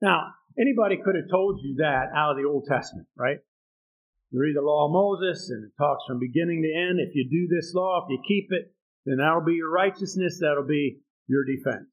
Now, 0.00 0.34
anybody 0.58 0.96
could 1.02 1.14
have 1.14 1.30
told 1.30 1.60
you 1.62 1.76
that 1.78 2.10
out 2.14 2.32
of 2.32 2.36
the 2.36 2.48
Old 2.48 2.66
Testament, 2.68 3.06
right? 3.16 3.38
You 4.30 4.40
read 4.40 4.56
the 4.56 4.62
law 4.62 4.86
of 4.86 4.92
Moses, 4.92 5.50
and 5.50 5.64
it 5.64 5.72
talks 5.78 6.04
from 6.06 6.18
beginning 6.18 6.62
to 6.62 6.72
end. 6.74 6.98
If 7.00 7.14
you 7.14 7.28
do 7.30 7.54
this 7.54 7.72
law, 7.74 8.04
if 8.04 8.10
you 8.10 8.18
keep 8.26 8.48
it, 8.50 8.72
then 9.04 9.18
that'll 9.18 9.44
be 9.44 9.54
your 9.54 9.70
righteousness, 9.70 10.38
that'll 10.40 10.66
be 10.66 10.98
your 11.28 11.44
defense. 11.44 11.88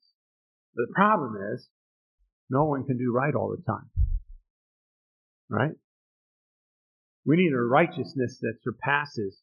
The 0.76 0.88
problem 0.94 1.38
is, 1.54 1.70
no 2.50 2.66
one 2.66 2.86
can 2.86 2.98
do 2.98 3.14
right 3.14 3.34
all 3.36 3.56
the 3.56 3.64
time. 3.64 3.90
Right? 5.50 5.76
We 7.26 7.38
need 7.38 7.54
a 7.54 7.62
righteousness 7.62 8.40
that 8.42 8.56
surpasses 8.64 9.42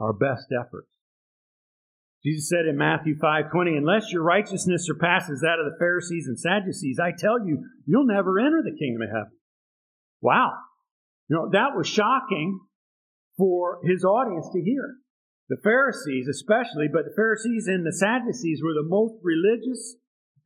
our 0.00 0.12
best 0.12 0.46
efforts. 0.52 0.90
Jesus 2.24 2.48
said 2.48 2.66
in 2.66 2.76
Matthew 2.76 3.16
5:20, 3.16 3.76
"Unless 3.76 4.12
your 4.12 4.22
righteousness 4.22 4.86
surpasses 4.86 5.40
that 5.40 5.58
of 5.58 5.66
the 5.70 5.78
Pharisees 5.78 6.28
and 6.28 6.38
Sadducees, 6.38 7.00
I 7.00 7.12
tell 7.12 7.44
you, 7.44 7.64
you'll 7.84 8.06
never 8.06 8.38
enter 8.38 8.62
the 8.62 8.76
kingdom 8.76 9.02
of 9.02 9.08
heaven." 9.08 9.38
Wow. 10.20 10.56
You 11.28 11.36
know, 11.36 11.48
that 11.50 11.76
was 11.76 11.88
shocking 11.88 12.60
for 13.36 13.80
his 13.84 14.04
audience 14.04 14.48
to 14.52 14.62
hear. 14.62 14.98
The 15.48 15.56
Pharisees, 15.56 16.28
especially, 16.28 16.86
but 16.86 17.06
the 17.06 17.14
Pharisees 17.14 17.66
and 17.66 17.84
the 17.84 17.92
Sadducees 17.92 18.62
were 18.62 18.74
the 18.74 18.88
most 18.88 19.18
religious 19.24 19.96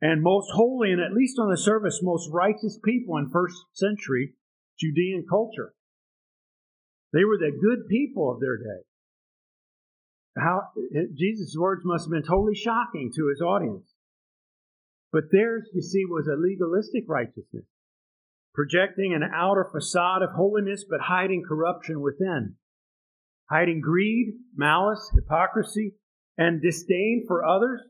and 0.01 0.21
most 0.23 0.49
holy, 0.51 0.91
and 0.91 1.01
at 1.01 1.13
least 1.13 1.37
on 1.39 1.49
the 1.49 1.57
surface, 1.57 2.01
most 2.01 2.31
righteous 2.31 2.79
people 2.83 3.17
in 3.17 3.29
first 3.29 3.55
century 3.73 4.33
Judean 4.79 5.25
culture. 5.29 5.73
They 7.13 7.23
were 7.23 7.37
the 7.37 7.51
good 7.51 7.87
people 7.87 8.31
of 8.31 8.39
their 8.39 8.57
day. 8.57 8.86
How 10.39 10.69
Jesus' 11.15 11.55
words 11.57 11.81
must 11.83 12.05
have 12.05 12.11
been 12.11 12.23
totally 12.23 12.55
shocking 12.55 13.11
to 13.15 13.27
his 13.27 13.41
audience. 13.41 13.93
But 15.11 15.31
theirs, 15.31 15.69
you 15.73 15.81
see, 15.81 16.05
was 16.05 16.27
a 16.27 16.35
legalistic 16.35 17.05
righteousness, 17.07 17.65
projecting 18.53 19.13
an 19.13 19.23
outer 19.23 19.67
facade 19.71 20.21
of 20.21 20.31
holiness 20.31 20.85
but 20.87 21.01
hiding 21.01 21.43
corruption 21.47 22.01
within, 22.01 22.55
hiding 23.49 23.81
greed, 23.81 24.33
malice, 24.55 25.09
hypocrisy, 25.15 25.95
and 26.37 26.61
disdain 26.61 27.23
for 27.27 27.45
others 27.45 27.81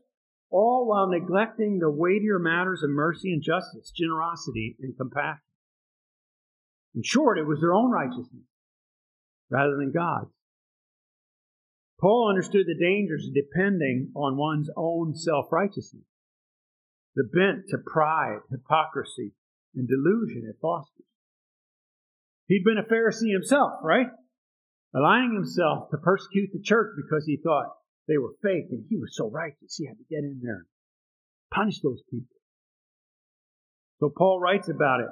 all 0.50 0.86
while 0.86 1.08
neglecting 1.08 1.78
the 1.78 1.90
weightier 1.90 2.38
matters 2.38 2.82
of 2.82 2.90
mercy 2.90 3.32
and 3.32 3.42
justice, 3.42 3.90
generosity 3.90 4.76
and 4.80 4.96
compassion. 4.96 5.42
In 6.94 7.02
short, 7.02 7.38
it 7.38 7.46
was 7.46 7.60
their 7.60 7.74
own 7.74 7.90
righteousness 7.90 8.44
rather 9.50 9.76
than 9.76 9.92
God's. 9.92 10.30
Paul 12.00 12.28
understood 12.28 12.66
the 12.66 12.78
dangers 12.78 13.26
of 13.26 13.34
depending 13.34 14.12
on 14.14 14.36
one's 14.36 14.70
own 14.76 15.16
self 15.16 15.46
righteousness, 15.50 16.04
the 17.16 17.24
bent 17.24 17.68
to 17.70 17.78
pride, 17.78 18.38
hypocrisy, 18.50 19.32
and 19.74 19.88
delusion 19.88 20.46
it 20.48 20.56
fosters. 20.60 21.06
He'd 22.46 22.64
been 22.64 22.78
a 22.78 22.82
Pharisee 22.82 23.32
himself, 23.32 23.72
right? 23.82 24.06
Aligning 24.94 25.34
himself 25.34 25.90
to 25.90 25.98
persecute 25.98 26.50
the 26.52 26.62
church 26.62 26.94
because 26.96 27.26
he 27.26 27.36
thought 27.36 27.74
they 28.06 28.16
were 28.16 28.34
fake, 28.42 28.68
and 28.70 28.84
he 28.88 28.96
was 28.96 29.14
so 29.14 29.28
righteous, 29.28 29.76
he 29.76 29.86
had 29.86 29.98
to 29.98 30.04
get 30.08 30.24
in 30.24 30.40
there 30.42 30.54
and 30.54 30.66
punish 31.52 31.80
those 31.80 32.02
people. 32.10 32.36
So 34.00 34.10
Paul 34.16 34.40
writes 34.40 34.68
about 34.68 35.00
it 35.00 35.10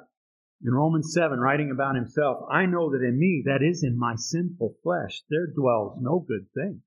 in 0.63 0.73
Romans 0.73 1.13
7, 1.13 1.39
writing 1.39 1.71
about 1.71 1.95
himself. 1.95 2.43
I 2.51 2.65
know 2.65 2.91
that 2.91 3.05
in 3.05 3.19
me, 3.19 3.43
that 3.45 3.61
is 3.61 3.83
in 3.83 3.97
my 3.97 4.15
sinful 4.15 4.75
flesh, 4.83 5.21
there 5.29 5.47
dwells 5.47 5.97
no 6.01 6.19
good 6.19 6.47
thing. 6.53 6.81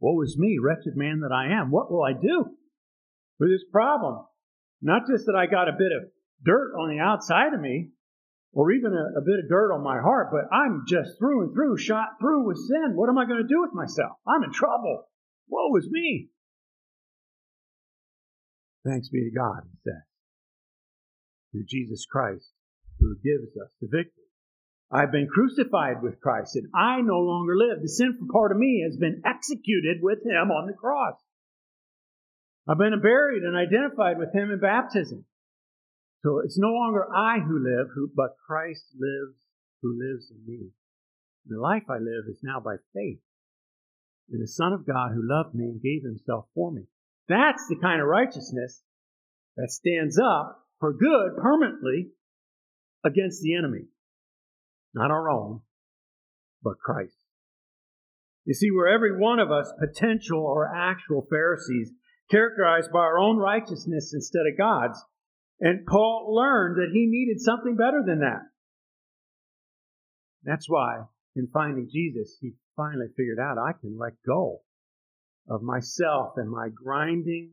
Woe 0.00 0.20
is 0.22 0.38
me, 0.38 0.58
wretched 0.60 0.96
man 0.96 1.20
that 1.20 1.32
I 1.32 1.52
am. 1.60 1.70
What 1.70 1.90
will 1.90 2.02
I 2.02 2.12
do 2.12 2.56
with 3.38 3.50
this 3.50 3.64
problem? 3.70 4.24
Not 4.82 5.02
just 5.10 5.26
that 5.26 5.36
I 5.36 5.46
got 5.46 5.68
a 5.68 5.78
bit 5.78 5.92
of 5.92 6.08
dirt 6.44 6.74
on 6.78 6.90
the 6.90 7.02
outside 7.02 7.54
of 7.54 7.60
me, 7.60 7.90
or 8.52 8.72
even 8.72 8.92
a, 8.92 9.18
a, 9.18 9.22
bit 9.22 9.38
of 9.42 9.50
dirt 9.50 9.72
on 9.72 9.82
my 9.82 10.00
heart, 10.00 10.28
but 10.32 10.54
I'm 10.54 10.84
just 10.88 11.18
through 11.18 11.44
and 11.44 11.54
through, 11.54 11.76
shot 11.76 12.16
through 12.20 12.46
with 12.46 12.56
sin. 12.56 12.92
What 12.94 13.10
am 13.10 13.18
I 13.18 13.26
going 13.26 13.42
to 13.42 13.48
do 13.48 13.60
with 13.60 13.74
myself? 13.74 14.16
I'm 14.26 14.42
in 14.44 14.52
trouble. 14.52 15.08
Woe 15.48 15.76
is 15.76 15.88
me. 15.90 16.30
Thanks 18.86 19.08
be 19.08 19.28
to 19.28 19.36
God, 19.36 19.62
he 19.70 19.76
says, 19.84 20.02
through 21.50 21.64
Jesus 21.68 22.06
Christ, 22.06 22.50
who 23.00 23.16
gives 23.16 23.56
us 23.56 23.70
the 23.80 23.88
victory. 23.90 24.24
I've 24.90 25.10
been 25.10 25.26
crucified 25.26 26.02
with 26.02 26.20
Christ, 26.20 26.56
and 26.56 26.68
I 26.74 27.00
no 27.00 27.18
longer 27.18 27.56
live. 27.56 27.82
The 27.82 27.88
sinful 27.88 28.28
part 28.30 28.52
of 28.52 28.58
me 28.58 28.84
has 28.86 28.96
been 28.96 29.22
executed 29.24 29.98
with 30.00 30.24
him 30.24 30.50
on 30.50 30.66
the 30.66 30.72
cross. 30.72 31.18
I've 32.68 32.78
been 32.78 33.00
buried 33.00 33.42
and 33.42 33.56
identified 33.56 34.18
with 34.18 34.34
him 34.34 34.50
in 34.50 34.60
baptism. 34.60 35.24
So 36.22 36.40
it's 36.40 36.58
no 36.58 36.68
longer 36.68 37.06
I 37.14 37.38
who 37.38 37.58
live, 37.58 37.88
but 38.14 38.36
Christ 38.46 38.84
lives 38.98 39.36
who 39.82 39.98
lives 39.98 40.30
in 40.30 40.44
me. 40.46 40.70
The 41.46 41.60
life 41.60 41.84
I 41.88 41.98
live 41.98 42.26
is 42.28 42.40
now 42.42 42.58
by 42.58 42.76
faith 42.94 43.20
in 44.32 44.40
the 44.40 44.48
Son 44.48 44.72
of 44.72 44.86
God 44.86 45.12
who 45.14 45.22
loved 45.22 45.54
me 45.54 45.66
and 45.66 45.80
gave 45.80 46.02
himself 46.02 46.46
for 46.54 46.72
me. 46.72 46.82
That's 47.28 47.68
the 47.68 47.78
kind 47.80 48.00
of 48.00 48.08
righteousness 48.08 48.82
that 49.56 49.70
stands 49.70 50.18
up 50.18 50.65
for 50.80 50.92
good 50.92 51.36
permanently 51.40 52.10
against 53.04 53.42
the 53.42 53.54
enemy. 53.54 53.86
Not 54.94 55.10
our 55.10 55.30
own, 55.30 55.60
but 56.62 56.78
Christ. 56.78 57.16
You 58.44 58.54
see, 58.54 58.70
we're 58.70 58.88
every 58.88 59.18
one 59.18 59.38
of 59.38 59.50
us 59.50 59.72
potential 59.78 60.40
or 60.40 60.72
actual 60.74 61.26
Pharisees, 61.28 61.92
characterized 62.30 62.92
by 62.92 63.00
our 63.00 63.18
own 63.18 63.36
righteousness 63.36 64.12
instead 64.14 64.46
of 64.50 64.58
God's. 64.58 65.04
And 65.60 65.86
Paul 65.86 66.34
learned 66.34 66.76
that 66.76 66.92
he 66.92 67.06
needed 67.06 67.40
something 67.40 67.76
better 67.76 68.02
than 68.06 68.20
that. 68.20 68.42
That's 70.44 70.68
why, 70.68 71.02
in 71.34 71.48
finding 71.52 71.88
Jesus, 71.90 72.36
he 72.40 72.52
finally 72.76 73.08
figured 73.16 73.40
out 73.40 73.58
I 73.58 73.72
can 73.72 73.98
let 73.98 74.12
go 74.24 74.60
of 75.48 75.62
myself 75.62 76.34
and 76.36 76.50
my 76.50 76.68
grinding, 76.68 77.52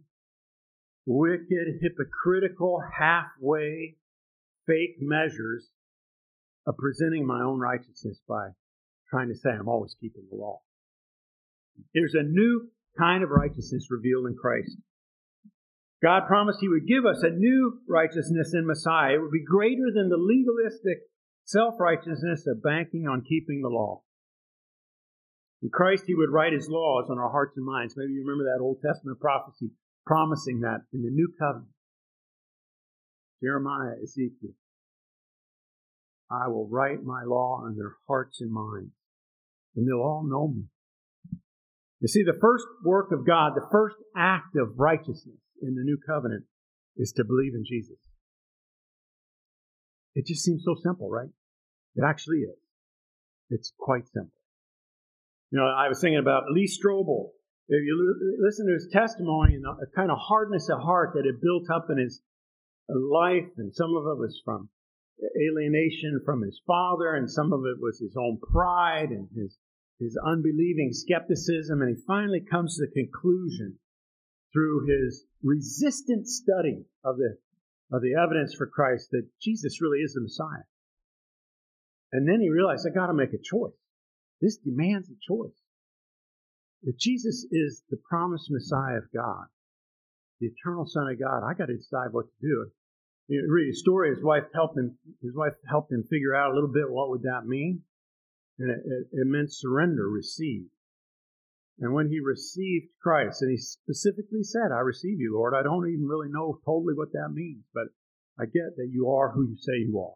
wicked, 1.05 1.79
hypocritical, 1.81 2.81
halfway, 2.97 3.95
fake 4.67 4.95
measures 4.99 5.69
of 6.65 6.77
presenting 6.77 7.25
my 7.25 7.41
own 7.41 7.59
righteousness 7.59 8.21
by 8.27 8.49
trying 9.09 9.29
to 9.29 9.35
say 9.35 9.49
I'm 9.49 9.67
always 9.67 9.95
keeping 9.99 10.23
the 10.29 10.37
law. 10.37 10.61
There's 11.93 12.15
a 12.15 12.23
new 12.23 12.69
kind 12.97 13.23
of 13.23 13.29
righteousness 13.29 13.87
revealed 13.89 14.27
in 14.27 14.35
Christ. 14.35 14.77
God 16.01 16.27
promised 16.27 16.59
He 16.61 16.67
would 16.67 16.87
give 16.87 17.05
us 17.05 17.23
a 17.23 17.29
new 17.29 17.79
righteousness 17.87 18.53
in 18.53 18.67
Messiah. 18.67 19.15
It 19.15 19.21
would 19.21 19.31
be 19.31 19.43
greater 19.43 19.91
than 19.93 20.09
the 20.09 20.17
legalistic 20.17 20.99
self 21.45 21.79
righteousness 21.79 22.45
of 22.47 22.63
banking 22.63 23.07
on 23.07 23.23
keeping 23.27 23.61
the 23.61 23.69
law. 23.69 24.03
In 25.61 25.69
Christ, 25.69 26.03
He 26.07 26.13
would 26.13 26.29
write 26.29 26.53
His 26.53 26.67
laws 26.69 27.07
on 27.09 27.19
our 27.19 27.31
hearts 27.31 27.55
and 27.55 27.65
minds. 27.65 27.95
Maybe 27.95 28.13
you 28.13 28.21
remember 28.25 28.43
that 28.43 28.61
Old 28.61 28.81
Testament 28.85 29.19
prophecy 29.19 29.71
promising 30.05 30.61
that 30.61 30.81
in 30.93 31.01
the 31.01 31.09
new 31.09 31.29
covenant. 31.39 31.71
Jeremiah, 33.41 33.95
Ezekiel. 34.01 34.55
I 36.31 36.47
will 36.47 36.67
write 36.67 37.03
my 37.03 37.23
law 37.25 37.61
on 37.63 37.75
their 37.75 37.95
hearts 38.07 38.41
and 38.41 38.51
minds, 38.51 38.93
and 39.75 39.87
they'll 39.87 40.01
all 40.01 40.25
know 40.25 40.47
me. 40.47 40.63
You 41.99 42.07
see, 42.07 42.23
the 42.23 42.37
first 42.39 42.65
work 42.83 43.11
of 43.11 43.25
God, 43.25 43.53
the 43.55 43.67
first 43.71 43.95
act 44.15 44.55
of 44.55 44.77
righteousness, 44.77 45.37
in 45.61 45.75
the 45.75 45.83
new 45.83 45.97
covenant 46.05 46.43
is 46.97 47.13
to 47.13 47.23
believe 47.23 47.53
in 47.53 47.63
Jesus. 47.65 47.97
It 50.15 50.25
just 50.27 50.43
seems 50.43 50.63
so 50.65 50.75
simple, 50.83 51.09
right? 51.09 51.29
It 51.95 52.03
actually 52.05 52.39
is. 52.39 52.57
It's 53.49 53.71
quite 53.79 54.07
simple. 54.07 54.33
You 55.51 55.59
know, 55.59 55.65
I 55.65 55.87
was 55.87 56.01
thinking 56.01 56.19
about 56.19 56.51
Lee 56.51 56.67
Strobel. 56.67 57.29
If 57.69 57.81
you 57.85 58.35
listen 58.39 58.67
to 58.67 58.73
his 58.73 58.89
testimony 58.91 59.55
and 59.55 59.63
the 59.63 59.87
kind 59.95 60.11
of 60.11 60.17
hardness 60.19 60.69
of 60.69 60.79
heart 60.79 61.13
that 61.15 61.25
had 61.25 61.41
built 61.41 61.69
up 61.69 61.87
in 61.89 61.97
his 61.97 62.21
life, 62.89 63.49
and 63.57 63.73
some 63.73 63.95
of 63.95 64.03
it 64.05 64.19
was 64.19 64.41
from 64.43 64.69
alienation 65.39 66.21
from 66.25 66.41
his 66.41 66.59
father, 66.67 67.15
and 67.15 67.31
some 67.31 67.53
of 67.53 67.61
it 67.61 67.79
was 67.79 67.99
his 67.99 68.15
own 68.17 68.37
pride 68.51 69.09
and 69.09 69.29
his, 69.33 69.57
his 69.99 70.17
unbelieving 70.25 70.91
skepticism, 70.91 71.81
and 71.81 71.95
he 71.95 72.03
finally 72.05 72.41
comes 72.41 72.75
to 72.75 72.85
the 72.85 72.91
conclusion 72.91 73.79
through 74.51 74.85
his 74.85 75.25
resistant 75.41 76.27
study 76.27 76.83
of 77.05 77.15
the, 77.17 77.37
of 77.93 78.01
the 78.01 78.15
evidence 78.21 78.53
for 78.53 78.67
Christ 78.67 79.09
that 79.11 79.27
Jesus 79.41 79.81
really 79.81 79.99
is 79.99 80.13
the 80.13 80.21
Messiah. 80.21 80.67
And 82.11 82.27
then 82.27 82.41
he 82.41 82.49
realized, 82.49 82.85
I 82.85 82.93
got 82.93 83.07
to 83.07 83.13
make 83.13 83.33
a 83.33 83.41
choice. 83.41 83.73
This 84.41 84.57
demands 84.57 85.09
a 85.09 85.15
choice. 85.25 85.62
If 86.83 86.97
Jesus 86.97 87.45
is 87.51 87.83
the 87.89 87.97
promised 88.09 88.51
Messiah 88.51 88.97
of 88.97 89.11
God, 89.13 89.45
the 90.39 90.47
eternal 90.47 90.85
Son 90.85 91.07
of 91.07 91.19
God, 91.19 91.43
I 91.43 91.53
got 91.53 91.67
to 91.67 91.77
decide 91.77 92.11
what 92.11 92.25
to 92.25 92.41
do. 92.41 92.71
You 93.27 93.47
read 93.49 93.71
a 93.71 93.75
story. 93.75 94.13
His 94.13 94.23
wife 94.23 94.43
helped 94.53 94.77
him. 94.77 94.97
His 95.21 95.33
wife 95.33 95.53
helped 95.69 95.91
him 95.93 96.03
figure 96.03 96.35
out 96.35 96.51
a 96.51 96.55
little 96.55 96.71
bit 96.71 96.91
what 96.91 97.09
would 97.09 97.23
that 97.23 97.45
mean, 97.45 97.83
and 98.59 98.69
it, 98.69 98.79
it, 98.85 99.07
it 99.13 99.27
meant 99.27 99.53
surrender, 99.53 100.09
receive. 100.09 100.65
And 101.79 101.93
when 101.93 102.09
he 102.09 102.19
received 102.19 102.87
Christ, 103.01 103.41
and 103.41 103.51
he 103.51 103.57
specifically 103.57 104.43
said, 104.43 104.71
"I 104.73 104.79
receive 104.79 105.19
you, 105.19 105.33
Lord," 105.33 105.53
I 105.55 105.63
don't 105.63 105.87
even 105.87 106.05
really 106.05 106.27
know 106.29 106.59
totally 106.65 106.93
what 106.93 107.13
that 107.13 107.31
means, 107.33 107.63
but 107.73 107.87
I 108.37 108.43
get 108.43 108.75
that 108.75 108.89
you 108.91 109.09
are 109.09 109.31
who 109.31 109.47
you 109.47 109.55
say 109.57 109.77
you 109.77 109.97
are, 109.99 110.15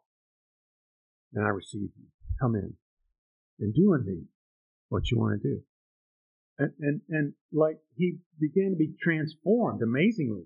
and 1.34 1.46
I 1.46 1.50
receive 1.50 1.90
you. 1.96 2.08
Come 2.42 2.56
in 2.56 2.74
and 3.60 3.74
do 3.74 3.94
in 3.94 4.06
me 4.06 4.26
what 4.90 5.10
you 5.10 5.18
want 5.18 5.42
to 5.42 5.48
do. 5.48 5.64
And, 6.60 6.72
and, 6.80 7.02
and 7.10 7.34
like 7.52 7.78
he 7.96 8.18
began 8.40 8.72
to 8.72 8.76
be 8.76 8.96
transformed 9.02 9.82
amazingly 9.82 10.46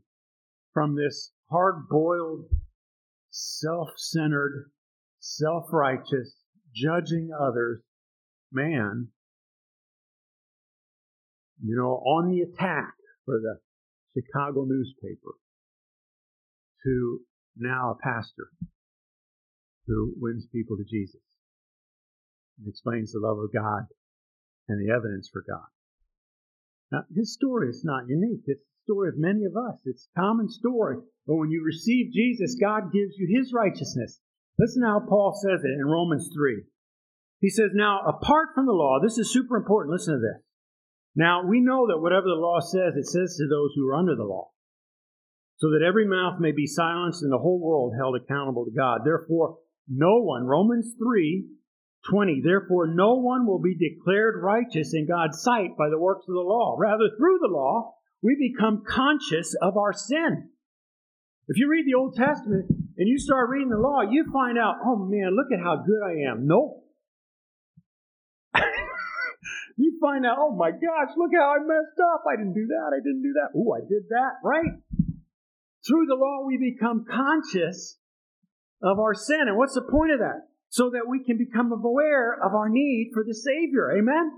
from 0.74 0.96
this 0.96 1.32
hard 1.50 1.88
boiled, 1.89 2.46
self 3.30 3.89
centered, 3.98 4.72
self 5.20 5.65
righteous, 5.72 6.36
judging 6.74 7.30
others 7.38 7.82
man, 8.51 9.08
you 11.63 11.75
know, 11.75 12.01
on 12.06 12.30
the 12.30 12.41
attack 12.41 12.94
for 13.25 13.39
the 13.39 13.60
Chicago 14.13 14.65
newspaper, 14.65 15.36
to 16.84 17.20
now 17.56 17.91
a 17.91 18.03
pastor 18.03 18.50
who 19.88 20.13
wins 20.18 20.48
people 20.51 20.77
to 20.77 20.84
Jesus 20.84 21.22
and 22.58 22.68
explains 22.68 23.12
the 23.12 23.20
love 23.20 23.38
of 23.38 23.53
God 23.53 23.86
and 24.68 24.80
the 24.80 24.94
evidence 24.94 25.30
for 25.32 25.44
God. 25.48 25.68
Now, 26.91 27.05
his 27.15 27.33
story 27.33 27.69
is 27.69 27.83
not 27.86 28.10
unique. 28.10 28.43
It's 28.45 28.62
the 28.62 28.93
story 28.93 29.10
of 29.10 29.15
many 29.17 29.45
of 29.45 29.55
us. 29.55 29.79
It's 29.86 30.10
a 30.13 30.19
common 30.19 30.50
story. 30.50 30.98
But 31.25 31.36
when 31.36 31.50
you 31.50 31.63
receive 31.63 32.13
Jesus, 32.13 32.57
God 32.60 32.91
gives 32.91 33.15
you 33.17 33.27
his 33.31 33.53
righteousness. 33.53 34.19
Listen 34.60 34.81
to 34.81 34.88
how 34.89 35.00
Paul 35.07 35.33
says 35.33 35.63
it 35.63 35.79
in 35.79 35.86
Romans 35.86 36.29
3. 36.36 36.63
He 37.39 37.50
says, 37.50 37.71
Now, 37.74 38.01
apart 38.05 38.50
from 38.53 38.65
the 38.65 38.74
law, 38.74 39.00
this 39.01 39.17
is 39.17 39.31
super 39.31 39.55
important. 39.55 39.93
Listen 39.93 40.15
to 40.15 40.19
this. 40.19 40.43
Now, 41.15 41.48
we 41.48 41.60
know 41.60 41.88
that 41.88 42.00
whatever 42.00 42.27
the 42.27 42.39
law 42.39 42.60
says, 42.60 42.95
it 42.95 43.05
says 43.05 43.36
to 43.38 43.48
those 43.48 43.71
who 43.75 43.88
are 43.88 43.95
under 43.95 44.15
the 44.15 44.24
law, 44.24 44.51
so 45.57 45.69
that 45.71 45.86
every 45.86 46.07
mouth 46.07 46.39
may 46.39 46.51
be 46.51 46.67
silenced 46.67 47.24
and 47.24 47.31
the 47.31 47.38
whole 47.38 47.60
world 47.60 47.93
held 47.98 48.15
accountable 48.15 48.65
to 48.65 48.71
God. 48.71 49.01
Therefore, 49.03 49.57
no 49.89 50.21
one, 50.21 50.45
Romans 50.45 50.93
3, 50.98 51.45
20. 52.10 52.41
Therefore, 52.43 52.88
no 52.88 53.15
one 53.15 53.46
will 53.46 53.62
be 53.62 53.75
declared 53.75 54.41
righteous 54.41 54.93
in 54.93 55.08
God's 55.08 55.41
sight 55.41 55.77
by 55.77 55.89
the 55.89 56.00
works 56.00 56.25
of 56.27 56.34
the 56.34 56.41
law. 56.41 56.75
Rather, 56.79 57.10
through 57.17 57.39
the 57.41 57.51
law, 57.51 57.96
we 58.22 58.36
become 58.36 58.84
conscious 58.88 59.55
of 59.62 59.77
our 59.77 59.93
sin. 59.93 60.50
If 61.48 61.58
you 61.58 61.70
read 61.70 61.86
the 61.86 61.98
Old 61.98 62.15
Testament 62.15 62.65
and 62.70 63.08
you 63.08 63.17
start 63.20 63.50
reading 63.50 63.70
the 63.70 63.77
law, 63.77 64.01
you 64.01 64.25
find 64.31 64.58
out, 64.58 64.75
oh 64.86 64.96
man, 64.96 65.36
look 65.36 65.51
at 65.51 65.63
how 65.63 65.84
good 65.86 66.01
I 66.05 66.31
am. 66.31 66.48
Nope. 66.48 66.84
you 69.77 69.98
find 70.00 70.25
out, 70.25 70.38
oh 70.39 70.55
my 70.55 70.72
gosh, 70.72 71.13
look 71.17 71.31
how 71.36 71.53
I 71.53 71.60
messed 71.60 72.00
up. 72.13 72.24
I 72.31 72.38
didn't 72.38 72.53
do 72.53 72.67
that. 72.67 72.91
I 72.93 73.00
didn't 73.03 73.24
do 73.24 73.34
that. 73.34 73.50
Oh, 73.58 73.74
I 73.74 73.81
did 73.81 74.10
that, 74.10 74.39
right? 74.43 74.79
Through 75.86 76.05
the 76.08 76.15
law, 76.15 76.45
we 76.45 76.58
become 76.58 77.06
conscious 77.10 77.97
of 78.82 78.99
our 78.99 79.13
sin. 79.13 79.47
And 79.47 79.58
what's 79.58 79.73
the 79.73 79.82
point 79.82 80.12
of 80.12 80.19
that? 80.19 80.50
So 80.71 80.89
that 80.91 81.07
we 81.07 81.21
can 81.21 81.38
become 81.38 81.71
aware 81.73 82.34
of 82.34 82.55
our 82.55 82.69
need 82.69 83.12
for 83.13 83.25
the 83.27 83.36
Savior. 83.36 83.91
Amen? 83.91 84.31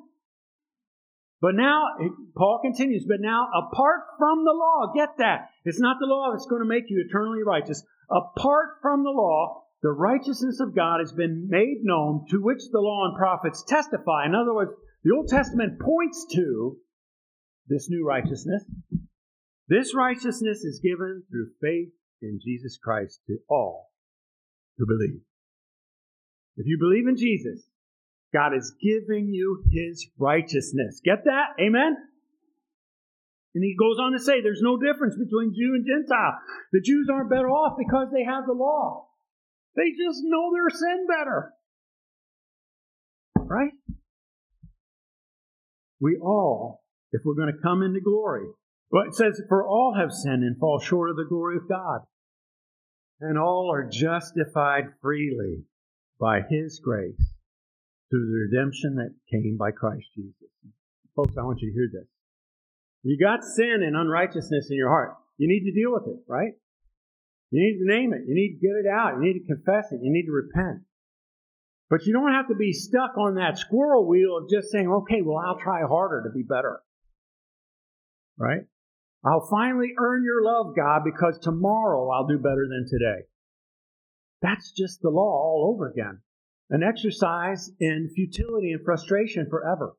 But 1.40 1.54
now, 1.54 1.84
Paul 2.36 2.60
continues, 2.64 3.06
but 3.08 3.22
now 3.22 3.50
apart 3.54 4.02
from 4.18 4.44
the 4.44 4.52
law, 4.52 4.92
get 4.96 5.18
that. 5.20 5.50
It's 5.64 5.80
not 5.80 5.98
the 6.00 6.08
law 6.08 6.32
that's 6.32 6.48
going 6.48 6.64
to 6.64 6.68
make 6.68 6.86
you 6.90 7.06
eternally 7.08 7.44
righteous. 7.46 7.84
Apart 8.10 8.80
from 8.82 9.04
the 9.04 9.12
law, 9.12 9.62
the 9.84 9.92
righteousness 9.92 10.60
of 10.60 10.76
God 10.76 11.02
has 11.02 11.12
been 11.12 11.48
made 11.50 11.82
known 11.84 12.26
to 12.32 12.42
which 12.42 12.62
the 12.72 12.80
law 12.80 13.06
and 13.06 13.18
prophets 13.18 13.64
testify. 13.68 14.26
In 14.26 14.34
other 14.34 14.56
words, 14.56 14.72
the 15.04 15.14
Old 15.16 15.28
Testament 15.28 15.80
points 15.80 16.26
to 16.34 16.78
this 17.68 17.90
new 17.90 18.08
righteousness. 18.08 18.64
This 19.68 19.94
righteousness 19.94 20.64
is 20.64 20.82
given 20.82 21.24
through 21.30 21.52
faith 21.62 21.94
in 22.22 22.40
Jesus 22.44 22.80
Christ 22.82 23.20
to 23.28 23.38
all 23.50 23.92
who 24.78 24.88
believe. 24.88 25.22
If 26.58 26.68
you 26.68 26.78
believe 26.80 27.08
in 27.08 27.18
Jesus, 27.18 27.64
God 28.34 28.56
is 28.56 28.74
giving 28.82 29.34
you 29.34 29.64
his 29.72 30.08
righteousness. 30.18 31.02
Get 31.04 31.26
that? 31.26 31.62
Amen? 31.62 31.96
And 33.56 33.64
he 33.64 33.76
goes 33.78 33.98
on 34.00 34.14
to 34.14 34.20
say 34.20 34.42
there's 34.42 34.64
no 34.64 34.78
difference 34.78 35.16
between 35.16 35.54
Jew 35.54 35.76
and 35.76 35.86
Gentile. 35.86 36.40
The 36.72 36.82
Jews 36.82 37.08
aren't 37.12 37.30
better 37.30 37.50
off 37.50 37.78
because 37.78 38.08
they 38.12 38.24
have 38.24 38.46
the 38.48 38.54
law. 38.54 39.08
They 39.76 39.90
just 39.92 40.22
know 40.24 40.52
their 40.54 40.70
sin 40.70 41.08
better. 41.08 41.54
Right? 43.38 43.74
We 46.00 46.18
all, 46.18 46.84
if 47.12 47.22
we're 47.24 47.36
going 47.36 47.54
to 47.54 47.62
come 47.62 47.84
into 47.84 48.02
glory, 48.02 48.48
well, 48.92 49.06
it 49.08 49.16
says, 49.16 49.42
For 49.48 49.66
all 49.66 49.96
have 49.98 50.12
sinned 50.12 50.44
and 50.44 50.58
fall 50.58 50.80
short 50.80 51.10
of 51.10 51.16
the 51.16 51.26
glory 51.30 51.58
of 51.58 51.70
God. 51.70 52.02
And 53.20 53.38
all 53.38 53.72
are 53.72 53.88
justified 53.88 54.86
freely 55.02 55.64
by 56.24 56.40
His 56.50 56.80
grace 56.82 57.20
through 58.10 58.32
the 58.32 58.48
redemption 58.48 58.96
that 58.96 59.14
came 59.30 59.58
by 59.60 59.72
Christ 59.72 60.08
Jesus. 60.16 60.48
Folks, 61.18 61.36
I 61.38 61.44
want 61.44 61.60
you 61.60 61.70
to 61.70 61.76
hear 61.76 61.90
this. 61.92 62.08
You 63.04 63.20
got 63.20 63.44
sin 63.44 63.84
and 63.84 63.98
unrighteousness 63.98 64.70
in 64.72 64.78
your 64.78 64.88
heart. 64.88 65.18
You 65.38 65.50
need 65.50 65.70
to 65.70 65.76
deal 65.78 65.92
with 65.92 66.08
it, 66.08 66.24
right? 66.26 66.54
You 67.52 67.60
need 67.60 67.78
to 67.80 67.94
name 67.94 68.14
it. 68.14 68.22
You 68.26 68.36
need 68.36 68.58
to 68.58 68.66
get 68.66 68.80
it 68.80 68.88
out. 68.90 69.16
You 69.18 69.22
need 69.22 69.40
to 69.40 69.46
confess 69.46 69.92
it. 69.92 70.00
You 70.02 70.14
need 70.14 70.28
to 70.28 70.32
repent. 70.32 70.84
But 71.90 72.06
you 72.06 72.14
don't 72.14 72.32
have 72.32 72.48
to 72.48 72.56
be 72.56 72.72
stuck 72.72 73.18
on 73.18 73.36
that 73.36 73.58
squirrel 73.58 74.08
wheel 74.08 74.38
of 74.38 74.50
just 74.50 74.72
saying, 74.72 74.88
okay, 74.88 75.22
well, 75.22 75.44
I'll 75.46 75.60
try 75.60 75.82
harder 75.82 76.24
to 76.24 76.34
be 76.34 76.44
better. 76.44 76.80
Right? 78.38 78.62
I'll 79.26 79.46
finally 79.52 79.92
earn 80.00 80.24
your 80.24 80.42
love, 80.42 80.74
God, 80.74 81.02
because 81.04 81.38
tomorrow 81.40 82.10
I'll 82.10 82.28
do 82.28 82.38
better 82.38 82.66
than 82.70 82.88
today. 82.90 83.28
That's 84.44 84.74
just 84.74 85.02
the 85.02 85.10
law 85.10 85.24
all 85.24 85.74
over 85.74 85.90
again. 85.90 86.20
An 86.70 86.84
exercise 86.84 87.72
in 87.80 88.12
futility 88.14 88.74
and 88.74 88.84
frustration 88.84 89.48
forever. 89.50 89.94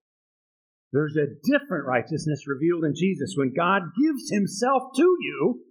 There's 0.92 1.16
a 1.16 1.32
different 1.42 1.86
righteousness 1.86 2.46
revealed 2.46 2.84
in 2.84 2.94
Jesus 2.94 3.34
when 3.36 3.54
God 3.56 3.82
gives 4.00 4.30
Himself 4.30 4.82
to 4.96 5.16
you 5.20 5.62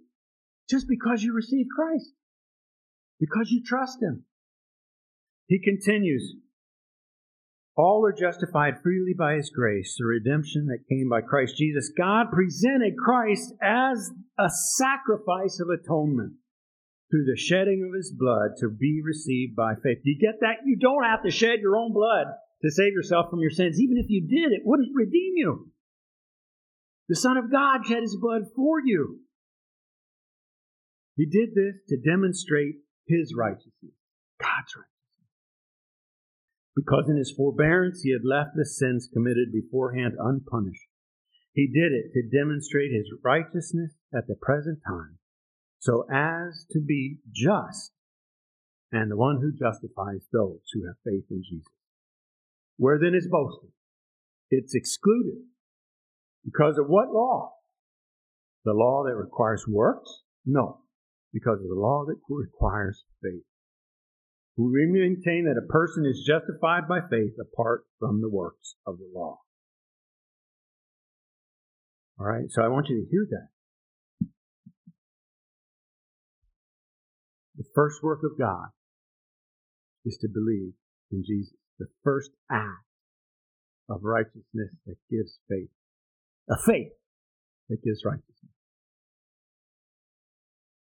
just 0.68 0.86
because 0.88 1.22
you 1.22 1.32
receive 1.32 1.66
Christ, 1.74 2.10
because 3.20 3.48
you 3.50 3.62
trust 3.64 4.02
Him. 4.02 4.24
He 5.46 5.60
continues, 5.62 6.34
all 7.76 8.04
are 8.06 8.12
justified 8.12 8.82
freely 8.82 9.14
by 9.16 9.34
His 9.34 9.50
grace, 9.54 9.94
the 9.96 10.04
redemption 10.04 10.66
that 10.66 10.88
came 10.88 11.08
by 11.08 11.20
Christ 11.20 11.56
Jesus. 11.56 11.92
God 11.96 12.26
presented 12.32 12.96
Christ 12.96 13.52
as 13.62 14.10
a 14.38 14.48
sacrifice 14.76 15.60
of 15.60 15.68
atonement 15.68 16.34
through 17.10 17.24
the 17.24 17.36
shedding 17.36 17.86
of 17.86 17.94
his 17.94 18.12
blood 18.12 18.56
to 18.58 18.68
be 18.68 19.00
received 19.04 19.54
by 19.54 19.74
faith. 19.74 19.98
Do 20.02 20.10
you 20.10 20.18
get 20.18 20.40
that? 20.40 20.64
You 20.64 20.76
don't 20.76 21.04
have 21.04 21.22
to 21.22 21.30
shed 21.30 21.60
your 21.60 21.76
own 21.76 21.92
blood 21.92 22.26
to 22.62 22.70
save 22.70 22.92
yourself 22.92 23.30
from 23.30 23.40
your 23.40 23.50
sins. 23.50 23.80
Even 23.80 23.98
if 23.98 24.06
you 24.08 24.26
did, 24.26 24.52
it 24.52 24.62
wouldn't 24.64 24.94
redeem 24.94 25.34
you. 25.36 25.70
The 27.08 27.16
Son 27.16 27.36
of 27.36 27.52
God 27.52 27.86
shed 27.86 28.02
his 28.02 28.16
blood 28.20 28.42
for 28.56 28.80
you. 28.82 29.20
He 31.16 31.26
did 31.26 31.50
this 31.54 31.76
to 31.88 31.96
demonstrate 32.00 32.76
his 33.06 33.34
righteousness, 33.36 33.94
God's 34.40 34.74
righteousness. 34.74 34.90
Because 36.74 37.08
in 37.08 37.16
his 37.16 37.30
forbearance 37.30 38.02
he 38.02 38.10
had 38.10 38.24
left 38.24 38.56
the 38.56 38.64
sins 38.64 39.08
committed 39.12 39.52
beforehand 39.52 40.14
unpunished. 40.18 40.88
He 41.52 41.68
did 41.68 41.92
it 41.92 42.10
to 42.14 42.36
demonstrate 42.36 42.90
his 42.90 43.12
righteousness 43.22 43.92
at 44.12 44.26
the 44.26 44.34
present 44.34 44.80
time 44.84 45.18
so 45.84 46.06
as 46.10 46.64
to 46.70 46.80
be 46.80 47.18
just 47.30 47.92
and 48.90 49.10
the 49.10 49.18
one 49.18 49.38
who 49.42 49.52
justifies 49.52 50.26
those 50.32 50.60
who 50.72 50.86
have 50.86 50.96
faith 51.04 51.24
in 51.30 51.42
Jesus. 51.42 51.68
Where 52.78 52.98
then 52.98 53.14
is 53.14 53.28
boasting? 53.30 53.72
It's 54.50 54.74
excluded. 54.74 55.42
Because 56.42 56.78
of 56.78 56.86
what 56.86 57.12
law? 57.12 57.52
The 58.64 58.72
law 58.72 59.04
that 59.04 59.14
requires 59.14 59.66
works? 59.68 60.22
No. 60.46 60.80
Because 61.34 61.60
of 61.60 61.68
the 61.68 61.78
law 61.78 62.06
that 62.06 62.16
requires 62.30 63.04
faith. 63.22 63.42
We 64.56 64.86
maintain 64.86 65.44
that 65.44 65.62
a 65.62 65.70
person 65.70 66.06
is 66.06 66.24
justified 66.26 66.88
by 66.88 67.00
faith 67.10 67.34
apart 67.38 67.82
from 67.98 68.22
the 68.22 68.30
works 68.30 68.76
of 68.86 68.96
the 68.96 69.10
law. 69.14 69.40
All 72.18 72.26
right, 72.26 72.48
so 72.48 72.62
I 72.62 72.68
want 72.68 72.88
you 72.88 73.02
to 73.02 73.10
hear 73.10 73.26
that. 73.28 73.53
First 77.74 78.02
work 78.02 78.20
of 78.24 78.38
God 78.38 78.68
is 80.04 80.18
to 80.18 80.28
believe 80.28 80.72
in 81.10 81.24
Jesus. 81.26 81.54
The 81.78 81.86
first 82.02 82.30
act 82.50 82.84
of 83.88 84.00
righteousness 84.02 84.70
that 84.86 84.96
gives 85.10 85.38
faith. 85.48 85.70
A 86.48 86.56
faith 86.58 86.92
that 87.68 87.82
gives 87.82 88.04
righteousness. 88.04 88.52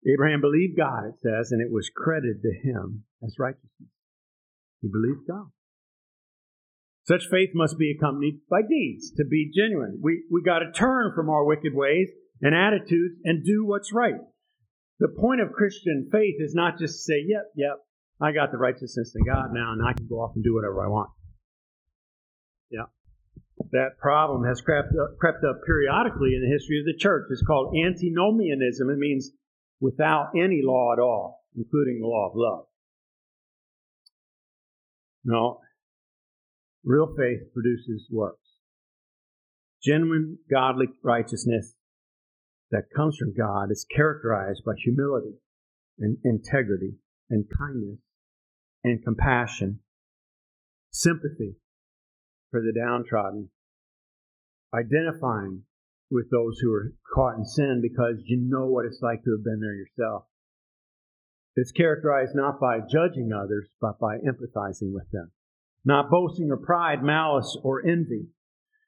Abraham 0.06 0.40
believed 0.40 0.76
God, 0.76 1.06
it 1.06 1.20
says, 1.20 1.52
and 1.52 1.60
it 1.60 1.72
was 1.72 1.90
credited 1.94 2.42
to 2.42 2.68
him 2.68 3.04
as 3.24 3.36
righteousness. 3.38 3.90
He 4.80 4.88
believed 4.88 5.26
God. 5.28 5.50
Such 7.04 7.28
faith 7.30 7.50
must 7.54 7.78
be 7.78 7.96
accompanied 7.96 8.40
by 8.48 8.60
deeds 8.68 9.10
to 9.16 9.24
be 9.24 9.50
genuine. 9.54 9.98
We, 10.02 10.24
we 10.30 10.42
got 10.42 10.60
to 10.60 10.72
turn 10.72 11.12
from 11.14 11.30
our 11.30 11.44
wicked 11.44 11.74
ways 11.74 12.08
and 12.40 12.54
attitudes 12.54 13.16
and 13.24 13.44
do 13.44 13.64
what's 13.64 13.92
right. 13.92 14.20
The 15.00 15.08
point 15.08 15.40
of 15.40 15.52
Christian 15.52 16.08
faith 16.10 16.36
is 16.40 16.54
not 16.54 16.78
just 16.78 16.94
to 16.94 16.98
say, 16.98 17.24
yep, 17.26 17.52
yep, 17.54 17.78
I 18.20 18.32
got 18.32 18.50
the 18.50 18.58
righteousness 18.58 19.14
of 19.14 19.26
God 19.26 19.52
now 19.52 19.72
and 19.72 19.80
I 19.86 19.92
can 19.92 20.08
go 20.08 20.16
off 20.16 20.32
and 20.34 20.42
do 20.42 20.54
whatever 20.54 20.84
I 20.84 20.88
want. 20.88 21.10
Yeah. 22.70 22.86
That 23.70 23.98
problem 24.00 24.44
has 24.44 24.60
crept 24.60 24.88
up, 24.88 25.18
crept 25.18 25.44
up 25.44 25.60
periodically 25.64 26.34
in 26.34 26.42
the 26.42 26.52
history 26.52 26.80
of 26.80 26.86
the 26.86 26.98
church. 26.98 27.26
It's 27.30 27.42
called 27.42 27.76
antinomianism. 27.76 28.90
It 28.90 28.98
means 28.98 29.30
without 29.80 30.32
any 30.36 30.62
law 30.64 30.92
at 30.92 30.98
all, 31.00 31.44
including 31.56 32.00
the 32.00 32.06
law 32.06 32.28
of 32.30 32.32
love. 32.34 32.64
No. 35.24 35.60
Real 36.84 37.14
faith 37.16 37.52
produces 37.52 38.08
works. 38.10 38.40
Genuine 39.82 40.38
godly 40.50 40.86
righteousness 41.04 41.74
that 42.70 42.90
comes 42.94 43.16
from 43.16 43.34
God 43.34 43.70
is 43.70 43.86
characterized 43.94 44.62
by 44.64 44.72
humility 44.82 45.34
and 45.98 46.18
integrity 46.24 46.94
and 47.30 47.44
kindness 47.56 47.98
and 48.84 49.02
compassion, 49.02 49.80
sympathy 50.90 51.56
for 52.50 52.60
the 52.60 52.72
downtrodden, 52.72 53.50
identifying 54.74 55.62
with 56.10 56.30
those 56.30 56.58
who 56.58 56.72
are 56.72 56.92
caught 57.14 57.36
in 57.36 57.44
sin 57.44 57.80
because 57.82 58.22
you 58.24 58.38
know 58.40 58.66
what 58.66 58.86
it's 58.86 59.02
like 59.02 59.22
to 59.24 59.32
have 59.32 59.44
been 59.44 59.60
there 59.60 59.74
yourself. 59.74 60.24
It's 61.56 61.72
characterized 61.72 62.34
not 62.34 62.60
by 62.60 62.78
judging 62.80 63.32
others, 63.32 63.68
but 63.80 63.98
by 63.98 64.18
empathizing 64.18 64.92
with 64.92 65.10
them. 65.10 65.32
Not 65.84 66.10
boasting 66.10 66.50
or 66.50 66.56
pride, 66.56 67.02
malice 67.02 67.58
or 67.62 67.84
envy. 67.84 68.28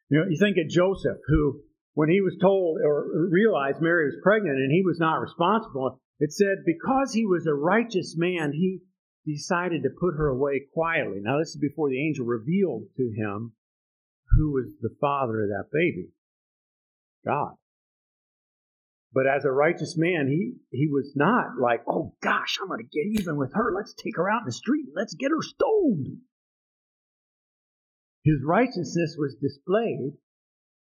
You 0.08 0.18
know, 0.18 0.24
you 0.28 0.38
think 0.38 0.56
of 0.56 0.68
Joseph, 0.68 1.18
who, 1.26 1.60
when 1.94 2.08
he 2.08 2.20
was 2.20 2.36
told 2.40 2.78
or 2.84 3.28
realized 3.30 3.80
Mary 3.80 4.06
was 4.06 4.20
pregnant 4.22 4.56
and 4.56 4.72
he 4.72 4.82
was 4.84 4.98
not 4.98 5.20
responsible, 5.20 6.00
it 6.18 6.32
said 6.32 6.58
because 6.64 7.12
he 7.12 7.26
was 7.26 7.46
a 7.46 7.54
righteous 7.54 8.14
man, 8.16 8.52
he 8.52 8.80
decided 9.26 9.82
to 9.82 9.90
put 10.00 10.16
her 10.16 10.28
away 10.28 10.62
quietly. 10.72 11.18
Now, 11.20 11.38
this 11.38 11.50
is 11.50 11.58
before 11.60 11.90
the 11.90 12.00
angel 12.00 12.24
revealed 12.24 12.84
to 12.96 13.12
him 13.16 13.52
who 14.36 14.52
was 14.52 14.72
the 14.80 14.94
father 15.00 15.42
of 15.42 15.48
that 15.48 15.70
baby 15.72 16.10
God. 17.24 17.54
But 19.12 19.26
as 19.26 19.44
a 19.44 19.50
righteous 19.50 19.96
man, 19.96 20.28
he, 20.28 20.54
he 20.70 20.86
was 20.86 21.12
not 21.16 21.58
like, 21.60 21.82
oh 21.88 22.14
gosh, 22.22 22.58
I'm 22.60 22.68
going 22.68 22.78
to 22.78 22.84
get 22.84 23.20
even 23.20 23.36
with 23.36 23.52
her. 23.54 23.72
Let's 23.74 23.94
take 23.94 24.16
her 24.16 24.30
out 24.30 24.42
in 24.42 24.46
the 24.46 24.52
street. 24.52 24.86
Let's 24.94 25.14
get 25.14 25.30
her 25.30 25.42
stoned. 25.42 26.18
His 28.24 28.38
righteousness 28.44 29.16
was 29.18 29.36
displayed 29.40 30.12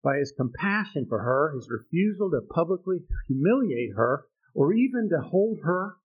by 0.04 0.18
his 0.18 0.34
compassion 0.36 1.06
for 1.08 1.18
her, 1.18 1.54
his 1.54 1.68
refusal 1.70 2.30
to 2.30 2.40
publicly 2.54 2.98
humiliate 3.26 3.96
her, 3.96 4.26
or 4.54 4.72
even 4.74 5.08
to 5.08 5.26
hold 5.26 5.58
her 5.64 5.96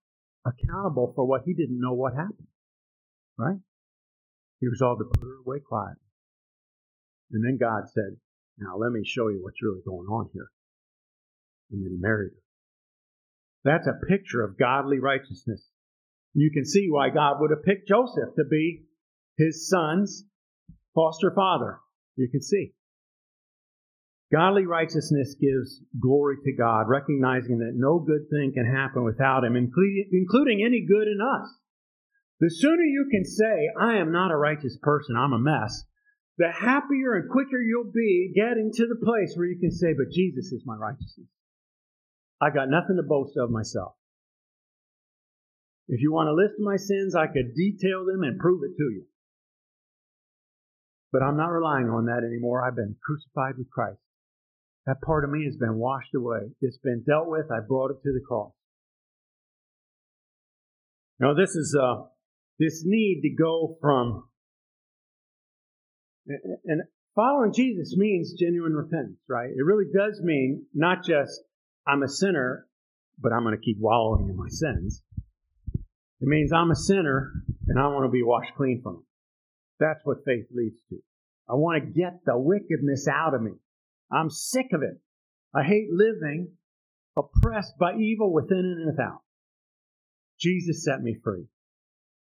accountable 0.46 1.12
for 1.16 1.26
what 1.26 1.44
he 1.46 1.54
didn't 1.54 1.80
know 1.80 1.94
what 1.94 2.14
happened. 2.14 2.48
Right? 3.38 3.60
He 4.62 4.68
resolved 4.68 5.02
to 5.02 5.06
put 5.06 5.28
her 5.28 5.40
away 5.46 5.60
quietly. 5.60 6.02
And 7.32 7.44
then 7.44 7.58
God 7.60 7.84
said, 7.90 8.18
Now 8.58 8.78
let 8.78 8.92
me 8.92 9.04
show 9.06 9.28
you 9.28 9.40
what's 9.44 9.62
really 9.62 9.82
going 9.86 10.08
on 10.08 10.30
here. 10.34 10.50
And 11.72 11.84
then 11.84 11.92
he 11.92 11.98
married 12.00 12.32
her. 12.34 12.42
That's 13.64 13.88
a 13.88 14.06
picture 14.08 14.42
of 14.42 14.58
godly 14.58 15.00
righteousness. 15.00 15.70
You 16.34 16.52
can 16.52 16.66
see 16.66 16.88
why 16.90 17.10
God 17.10 17.38
would 17.40 17.52
have 17.52 17.64
picked 17.64 17.88
Joseph 17.88 18.36
to 18.36 18.46
be 18.50 18.86
his 19.38 19.70
son's 19.70 20.24
foster 20.96 21.32
father. 21.36 21.80
You 22.16 22.30
can 22.30 22.42
see. 22.42 22.74
Godly 24.32 24.66
righteousness 24.66 25.36
gives 25.42 25.82
glory 26.00 26.38
to 26.44 26.54
God, 26.54 26.88
recognizing 26.88 27.60
that 27.60 27.74
no 27.74 27.98
good 27.98 28.30
thing 28.30 28.52
can 28.54 28.66
happen 28.66 29.04
without 29.04 29.44
Him, 29.44 29.56
including 29.56 30.64
any 30.64 30.86
good 30.86 31.08
in 31.08 31.20
us. 31.20 31.50
The 32.40 32.52
sooner 32.52 32.84
you 32.84 33.08
can 33.12 33.26
say, 33.26 33.70
I 33.80 33.98
am 33.98 34.12
not 34.12 34.32
a 34.32 34.38
righteous 34.38 34.78
person, 34.82 35.16
I'm 35.18 35.34
a 35.34 35.40
mess, 35.40 35.84
the 36.38 36.52
happier 36.52 37.16
and 37.16 37.30
quicker 37.30 37.60
you'll 37.60 37.92
be 37.92 38.32
getting 38.34 38.72
to 38.74 38.88
the 38.88 39.04
place 39.04 39.34
where 39.36 39.48
you 39.48 39.60
can 39.60 39.72
say, 39.72 39.94
But 39.98 40.14
Jesus 40.14 40.54
is 40.54 40.64
my 40.66 40.76
righteousness. 40.76 41.28
I 42.40 42.50
got 42.52 42.70
nothing 42.70 42.96
to 42.96 43.04
boast 43.04 43.36
of 43.36 43.52
myself. 43.52 43.94
If 45.90 46.02
you 46.02 46.14
want 46.14 46.28
to 46.28 46.34
list 46.34 46.54
my 46.60 46.78
sins, 46.78 47.16
I 47.16 47.28
could 47.28 47.56
detail 47.56 48.06
them 48.06 48.24
and 48.24 48.40
prove 48.40 48.62
it 48.64 48.78
to 48.78 48.84
you. 48.84 49.06
But 51.12 51.24
I'm 51.24 51.36
not 51.36 51.48
relying 51.48 51.90
on 51.90 52.06
that 52.06 52.24
anymore. 52.24 52.64
I've 52.64 52.76
been 52.76 52.96
crucified 53.04 53.58
with 53.58 53.70
Christ. 53.72 54.00
That 54.90 55.02
part 55.02 55.24
of 55.24 55.30
me 55.30 55.46
has 55.46 55.56
been 55.56 55.76
washed 55.76 56.16
away. 56.16 56.50
It's 56.62 56.80
been 56.80 57.04
dealt 57.06 57.28
with. 57.28 57.52
I 57.52 57.60
brought 57.60 57.92
it 57.92 58.02
to 58.02 58.12
the 58.12 58.22
cross. 58.28 58.52
Now, 61.20 61.36
this 61.36 61.52
is 61.52 61.78
uh, 61.80 62.06
this 62.58 62.82
need 62.84 63.22
to 63.22 63.30
go 63.30 63.78
from 63.80 64.24
and 66.28 66.82
following 67.14 67.54
Jesus 67.54 67.96
means 67.98 68.34
genuine 68.34 68.74
repentance, 68.74 69.20
right? 69.30 69.52
It 69.56 69.64
really 69.64 69.86
does 69.96 70.22
mean 70.24 70.66
not 70.74 71.06
just 71.06 71.40
I'm 71.88 72.02
a 72.02 72.08
sinner, 72.08 72.66
but 73.20 73.32
I'm 73.32 73.44
going 73.44 73.56
to 73.56 73.62
keep 73.62 73.78
wallowing 73.80 74.28
in 74.28 74.36
my 74.36 74.50
sins. 74.50 75.04
It 75.76 76.28
means 76.28 76.52
I'm 76.52 76.72
a 76.72 76.76
sinner 76.76 77.32
and 77.68 77.80
I 77.80 77.86
want 77.90 78.06
to 78.06 78.12
be 78.12 78.24
washed 78.24 78.56
clean 78.58 78.82
from 78.82 78.96
it. 78.96 79.06
That's 79.80 80.04
what 80.04 80.26
faith 80.26 80.48
leads 80.52 80.82
to. 80.90 80.98
I 81.48 81.54
want 81.54 81.84
to 81.84 81.92
get 81.92 82.26
the 82.26 82.40
wickedness 82.40 83.08
out 83.08 83.36
of 83.36 83.44
me. 83.44 83.52
I'm 84.12 84.30
sick 84.30 84.68
of 84.74 84.82
it. 84.82 85.00
I 85.54 85.64
hate 85.64 85.90
living 85.92 86.54
oppressed 87.18 87.78
by 87.80 87.96
evil 87.96 88.34
within 88.34 88.60
and 88.60 88.86
without. 88.86 89.22
Jesus 90.40 90.84
set 90.84 91.02
me 91.02 91.16
free. 91.24 91.48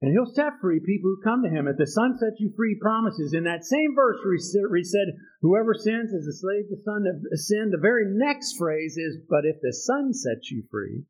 And 0.02 0.12
he'll 0.12 0.34
set 0.34 0.60
free 0.60 0.82
people 0.82 1.16
who 1.16 1.24
come 1.24 1.44
to 1.44 1.50
him. 1.50 1.66
If 1.66 1.78
the 1.78 1.88
Son 1.88 2.18
sets 2.18 2.36
you 2.40 2.52
free, 2.58 2.78
promises. 2.82 3.34
In 3.34 3.46
that 3.46 3.64
same 3.64 3.96
verse 3.96 4.18
where 4.24 4.76
he 4.76 4.84
said, 4.84 5.16
Whoever 5.42 5.74
sins 5.74 6.12
is 6.12 6.28
a 6.28 6.34
slave 6.34 6.68
to 6.70 6.84
son 6.84 7.06
of 7.08 7.40
sin, 7.40 7.70
the 7.72 7.80
very 7.82 8.04
next 8.08 8.58
phrase 8.58 8.98
is, 8.98 9.18
But 9.30 9.46
if 9.46 9.62
the 9.62 9.72
Son 9.72 10.14
sets 10.14 10.52
you 10.52 10.64
free, 10.70 11.06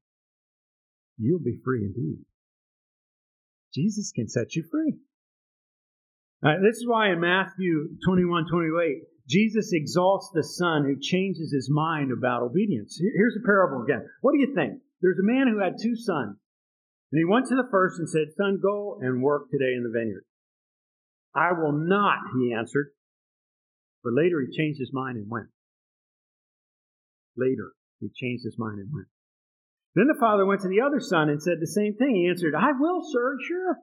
you'll 1.18 1.40
be 1.40 1.60
free 1.66 1.86
indeed. 1.86 2.20
Jesus 3.74 4.12
can 4.12 4.30
set 4.30 4.56
you 4.56 4.64
free. 4.70 4.94
This 6.62 6.78
is 6.78 6.88
why 6.88 7.12
in 7.12 7.20
Matthew 7.20 7.98
21 8.06 8.46
28, 8.48 9.02
Jesus 9.28 9.72
exalts 9.72 10.30
the 10.34 10.44
son 10.44 10.84
who 10.84 11.00
changes 11.00 11.52
his 11.52 11.70
mind 11.72 12.12
about 12.12 12.44
obedience. 12.44 13.00
Here's 13.16 13.38
a 13.38 13.46
parable 13.46 13.84
again. 13.84 14.06
What 14.22 14.34
do 14.34 14.40
you 14.40 14.54
think? 14.54 14.82
There's 15.02 15.20
a 15.20 15.24
man 15.24 15.48
who 15.48 15.60
had 15.60 15.76
two 15.82 15.96
sons. 15.96 16.38
And 17.12 17.20
he 17.20 17.26
went 17.26 17.48
to 17.48 17.56
the 17.56 17.68
first 17.70 18.00
and 18.00 18.10
said, 18.10 18.34
Son, 18.36 18.60
go 18.62 19.00
and 19.02 19.22
work 19.22 19.50
today 19.50 19.76
in 19.78 19.84
the 19.84 19.94
vineyard. 19.94 20.26
I 21.36 21.54
will 21.54 21.72
not, 21.72 22.18
he 22.38 22.54
answered. 22.54 22.92
But 24.04 24.14
later 24.14 24.42
he 24.42 24.56
changed 24.56 24.80
his 24.80 24.92
mind 24.92 25.18
and 25.18 25.30
went. 25.30 25.48
Later 27.38 27.72
he 28.00 28.10
changed 28.14 28.44
his 28.44 28.58
mind 28.58 28.80
and 28.80 28.90
went. 28.94 29.08
Then 29.96 30.08
the 30.08 30.20
father 30.20 30.46
went 30.46 30.62
to 30.62 30.68
the 30.68 30.82
other 30.82 31.00
son 31.00 31.30
and 31.30 31.42
said 31.42 31.58
the 31.60 31.68
same 31.68 31.96
thing. 31.96 32.16
He 32.16 32.28
answered, 32.28 32.56
I 32.56 32.72
will, 32.78 33.02
sir, 33.04 33.38
sure. 33.48 33.78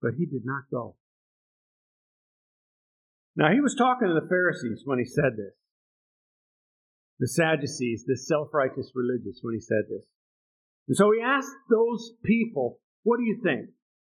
But 0.00 0.12
he 0.18 0.26
did 0.26 0.42
not 0.44 0.64
go. 0.70 0.96
Now, 3.38 3.54
he 3.54 3.62
was 3.62 3.78
talking 3.78 4.08
to 4.08 4.18
the 4.18 4.26
Pharisees 4.26 4.82
when 4.84 4.98
he 4.98 5.04
said 5.06 5.38
this. 5.38 5.54
The 7.20 7.28
Sadducees, 7.28 8.02
the 8.04 8.16
self 8.16 8.52
righteous 8.52 8.90
religious, 8.96 9.38
when 9.42 9.54
he 9.54 9.60
said 9.60 9.86
this. 9.88 10.02
And 10.88 10.96
so 10.96 11.12
he 11.12 11.22
asked 11.22 11.54
those 11.70 12.18
people, 12.24 12.80
What 13.04 13.18
do 13.18 13.22
you 13.22 13.38
think? 13.40 13.70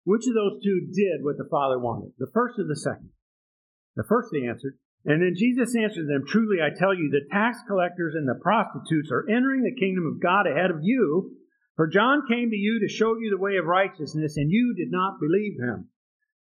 Which 0.05 0.23
of 0.23 0.33
those 0.33 0.63
two 0.63 0.87
did 0.95 1.19
what 1.19 1.35
the 1.37 1.51
Father 1.51 1.77
wanted? 1.77 2.13
The 2.17 2.31
first 2.33 2.59
or 2.59 2.63
the 2.63 2.79
second? 2.79 3.11
The 3.97 4.07
first 4.07 4.29
they 4.31 4.47
answered. 4.47 4.79
And 5.03 5.21
then 5.21 5.35
Jesus 5.35 5.75
answered 5.75 6.07
them, 6.07 6.23
Truly 6.25 6.63
I 6.63 6.71
tell 6.71 6.95
you, 6.95 7.11
the 7.11 7.27
tax 7.29 7.59
collectors 7.67 8.15
and 8.15 8.27
the 8.27 8.39
prostitutes 8.39 9.11
are 9.11 9.27
entering 9.27 9.63
the 9.63 9.75
kingdom 9.75 10.07
of 10.07 10.23
God 10.23 10.47
ahead 10.47 10.71
of 10.71 10.79
you. 10.81 11.35
For 11.75 11.87
John 11.87 12.23
came 12.27 12.51
to 12.51 12.55
you 12.55 12.79
to 12.79 12.87
show 12.87 13.19
you 13.19 13.29
the 13.31 13.41
way 13.41 13.57
of 13.57 13.65
righteousness, 13.65 14.37
and 14.37 14.49
you 14.49 14.75
did 14.77 14.91
not 14.91 15.19
believe 15.19 15.59
him. 15.59 15.89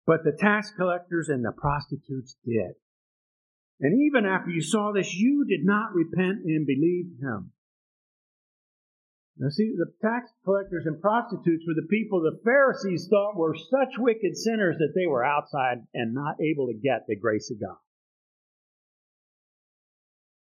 But 0.06 0.24
the 0.24 0.36
tax 0.38 0.70
collectors 0.76 1.28
and 1.28 1.44
the 1.44 1.52
prostitutes 1.52 2.36
did. 2.44 2.74
And 3.80 4.00
even 4.02 4.26
after 4.26 4.50
you 4.50 4.60
saw 4.60 4.92
this, 4.92 5.14
you 5.14 5.44
did 5.48 5.64
not 5.64 5.94
repent 5.94 6.44
and 6.44 6.66
believe 6.66 7.06
him. 7.20 7.52
Now, 9.36 9.48
see, 9.48 9.74
the 9.76 9.90
tax 10.00 10.30
collectors 10.44 10.86
and 10.86 11.00
prostitutes 11.00 11.64
were 11.66 11.74
the 11.74 11.88
people 11.90 12.20
the 12.20 12.38
Pharisees 12.44 13.08
thought 13.10 13.36
were 13.36 13.56
such 13.56 13.98
wicked 13.98 14.36
sinners 14.36 14.76
that 14.78 14.92
they 14.94 15.06
were 15.06 15.24
outside 15.24 15.78
and 15.92 16.14
not 16.14 16.36
able 16.40 16.68
to 16.68 16.74
get 16.74 17.06
the 17.08 17.16
grace 17.16 17.50
of 17.50 17.60
God. 17.60 17.78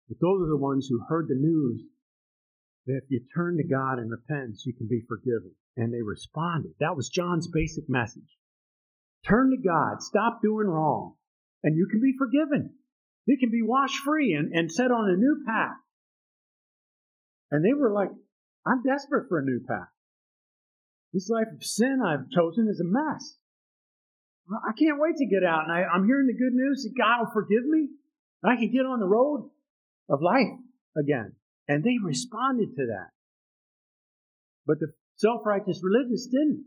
But 0.08 0.20
those 0.20 0.42
are 0.42 0.50
the 0.50 0.58
ones 0.58 0.88
who 0.90 1.06
heard 1.08 1.28
the 1.28 1.34
news 1.34 1.82
that 2.86 3.00
if 3.04 3.04
you 3.08 3.20
turn 3.34 3.56
to 3.56 3.64
God 3.64 3.98
and 3.98 4.10
repent, 4.10 4.60
you 4.66 4.74
can 4.74 4.88
be 4.88 5.00
forgiven. 5.08 5.52
And 5.74 5.94
they 5.94 6.02
responded. 6.02 6.72
That 6.80 6.96
was 6.96 7.08
John's 7.08 7.48
basic 7.48 7.88
message. 7.88 8.36
Turn 9.26 9.50
to 9.50 9.56
God, 9.56 10.02
stop 10.02 10.40
doing 10.42 10.66
wrong, 10.66 11.14
and 11.62 11.76
you 11.76 11.86
can 11.90 12.00
be 12.00 12.14
forgiven. 12.18 12.74
You 13.26 13.38
can 13.38 13.50
be 13.50 13.62
washed 13.62 13.98
free 13.98 14.32
and, 14.32 14.52
and 14.52 14.70
set 14.70 14.90
on 14.90 15.08
a 15.08 15.16
new 15.16 15.44
path. 15.46 15.76
And 17.50 17.64
they 17.64 17.72
were 17.72 17.92
like, 17.92 18.10
I'm 18.66 18.82
desperate 18.82 19.28
for 19.28 19.38
a 19.38 19.44
new 19.44 19.60
path. 19.66 19.88
This 21.12 21.28
life 21.28 21.48
of 21.54 21.62
sin 21.62 22.00
I've 22.04 22.30
chosen 22.30 22.68
is 22.68 22.80
a 22.80 22.84
mess. 22.84 23.36
I 24.50 24.72
can't 24.72 24.98
wait 24.98 25.16
to 25.16 25.26
get 25.26 25.44
out. 25.44 25.64
And 25.64 25.72
I, 25.72 25.82
am 25.94 26.06
hearing 26.06 26.26
the 26.26 26.32
good 26.32 26.54
news 26.54 26.82
that 26.82 26.98
God 26.98 27.20
will 27.20 27.32
forgive 27.32 27.64
me. 27.64 27.88
And 28.42 28.52
I 28.52 28.56
can 28.56 28.72
get 28.72 28.86
on 28.86 28.98
the 28.98 29.06
road 29.06 29.50
of 30.08 30.22
life 30.22 30.58
again. 30.96 31.32
And 31.68 31.84
they 31.84 31.96
responded 32.02 32.74
to 32.76 32.86
that. 32.86 33.10
But 34.66 34.80
the 34.80 34.92
self 35.16 35.42
righteous 35.44 35.80
religious 35.82 36.26
didn't. 36.26 36.64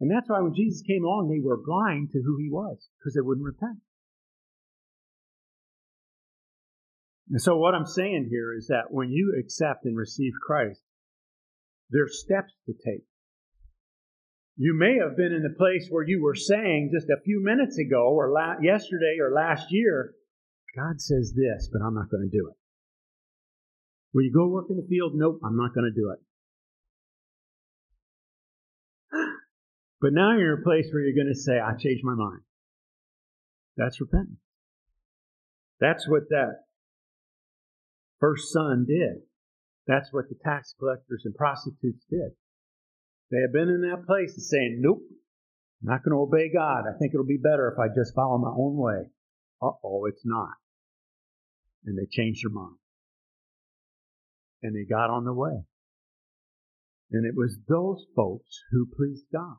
And 0.00 0.10
that's 0.10 0.28
why 0.28 0.40
when 0.40 0.54
Jesus 0.54 0.82
came 0.82 1.04
along, 1.04 1.28
they 1.28 1.44
were 1.44 1.60
blind 1.62 2.10
to 2.12 2.22
who 2.24 2.38
he 2.38 2.48
was 2.50 2.88
because 2.98 3.14
they 3.14 3.20
wouldn't 3.20 3.44
repent. 3.44 3.78
And 7.30 7.40
so, 7.40 7.56
what 7.58 7.74
I'm 7.74 7.86
saying 7.86 8.28
here 8.28 8.54
is 8.56 8.66
that 8.68 8.90
when 8.90 9.10
you 9.10 9.36
accept 9.38 9.84
and 9.84 9.96
receive 9.96 10.32
Christ, 10.44 10.80
there's 11.90 12.20
steps 12.20 12.52
to 12.66 12.72
take. 12.72 13.04
You 14.56 14.74
may 14.74 14.98
have 14.98 15.16
been 15.16 15.32
in 15.32 15.42
the 15.42 15.56
place 15.56 15.88
where 15.90 16.04
you 16.06 16.22
were 16.22 16.34
saying 16.34 16.90
just 16.92 17.08
a 17.08 17.22
few 17.22 17.40
minutes 17.42 17.78
ago, 17.78 18.08
or 18.08 18.32
la- 18.32 18.60
yesterday, 18.60 19.18
or 19.20 19.32
last 19.32 19.66
year, 19.70 20.14
God 20.76 21.00
says 21.00 21.32
this, 21.34 21.68
but 21.72 21.82
I'm 21.82 21.94
not 21.94 22.10
going 22.10 22.28
to 22.28 22.36
do 22.36 22.48
it. 22.48 22.56
Will 24.12 24.22
you 24.22 24.32
go 24.32 24.48
work 24.48 24.66
in 24.70 24.76
the 24.76 24.86
field? 24.88 25.12
Nope, 25.14 25.40
I'm 25.44 25.56
not 25.56 25.72
going 25.72 25.86
to 25.86 25.94
do 25.94 26.10
it. 26.10 26.18
But 30.00 30.12
now 30.12 30.36
you're 30.36 30.54
in 30.54 30.60
a 30.60 30.64
place 30.64 30.88
where 30.92 31.02
you're 31.02 31.14
going 31.14 31.32
to 31.32 31.38
say, 31.38 31.58
I 31.60 31.74
changed 31.76 32.04
my 32.04 32.14
mind. 32.14 32.40
That's 33.76 34.00
repentance. 34.00 34.40
That's 35.80 36.08
what 36.08 36.28
that 36.30 36.64
first 38.18 38.52
son 38.52 38.86
did. 38.86 39.22
That's 39.86 40.12
what 40.12 40.28
the 40.28 40.36
tax 40.44 40.74
collectors 40.78 41.22
and 41.24 41.34
prostitutes 41.34 42.04
did. 42.08 42.32
They 43.30 43.40
had 43.40 43.52
been 43.52 43.68
in 43.68 43.82
that 43.82 44.06
place 44.06 44.34
and 44.34 44.42
saying, 44.42 44.78
Nope, 44.80 45.02
I'm 45.82 45.88
not 45.88 46.04
going 46.04 46.12
to 46.12 46.22
obey 46.22 46.50
God. 46.52 46.84
I 46.86 46.98
think 46.98 47.14
it'll 47.14 47.26
be 47.26 47.38
better 47.42 47.72
if 47.72 47.78
I 47.78 47.88
just 47.88 48.14
follow 48.14 48.38
my 48.38 48.50
own 48.50 48.76
way. 48.76 49.10
Uh 49.62 49.72
oh, 49.84 50.06
it's 50.06 50.24
not. 50.24 50.54
And 51.84 51.96
they 51.96 52.06
changed 52.10 52.44
their 52.44 52.52
mind. 52.52 52.76
And 54.62 54.76
they 54.76 54.84
got 54.88 55.10
on 55.10 55.24
the 55.24 55.32
way. 55.32 55.64
And 57.12 57.26
it 57.26 57.34
was 57.34 57.58
those 57.68 58.04
folks 58.14 58.60
who 58.70 58.86
pleased 58.94 59.24
God. 59.32 59.56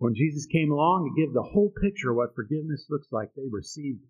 When 0.00 0.14
Jesus 0.14 0.46
came 0.46 0.72
along 0.72 1.04
to 1.04 1.20
give 1.20 1.34
the 1.34 1.42
whole 1.42 1.70
picture 1.78 2.10
of 2.10 2.16
what 2.16 2.34
forgiveness 2.34 2.86
looks 2.88 3.08
like, 3.12 3.28
they 3.36 3.44
received 3.50 4.00
it. 4.02 4.08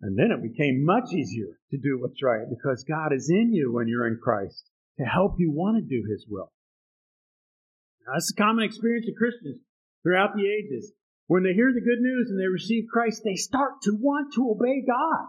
And 0.00 0.18
then 0.18 0.32
it 0.32 0.40
became 0.40 0.86
much 0.86 1.12
easier 1.12 1.60
to 1.70 1.76
do 1.76 2.00
what's 2.00 2.22
right 2.22 2.48
because 2.48 2.82
God 2.88 3.12
is 3.12 3.28
in 3.28 3.52
you 3.52 3.70
when 3.70 3.88
you're 3.88 4.08
in 4.08 4.16
Christ 4.16 4.64
to 4.98 5.04
help 5.04 5.34
you 5.36 5.52
want 5.52 5.76
to 5.76 5.82
do 5.82 6.08
His 6.10 6.24
will. 6.26 6.50
Now, 8.06 8.14
that's 8.14 8.32
a 8.32 8.40
common 8.40 8.64
experience 8.64 9.06
of 9.06 9.20
Christians 9.20 9.60
throughout 10.02 10.34
the 10.34 10.48
ages. 10.48 10.90
When 11.26 11.42
they 11.42 11.52
hear 11.52 11.70
the 11.70 11.84
good 11.84 12.00
news 12.00 12.30
and 12.30 12.40
they 12.40 12.48
receive 12.48 12.84
Christ, 12.90 13.20
they 13.22 13.36
start 13.36 13.82
to 13.82 13.92
want 14.00 14.32
to 14.32 14.50
obey 14.50 14.80
God. 14.80 15.28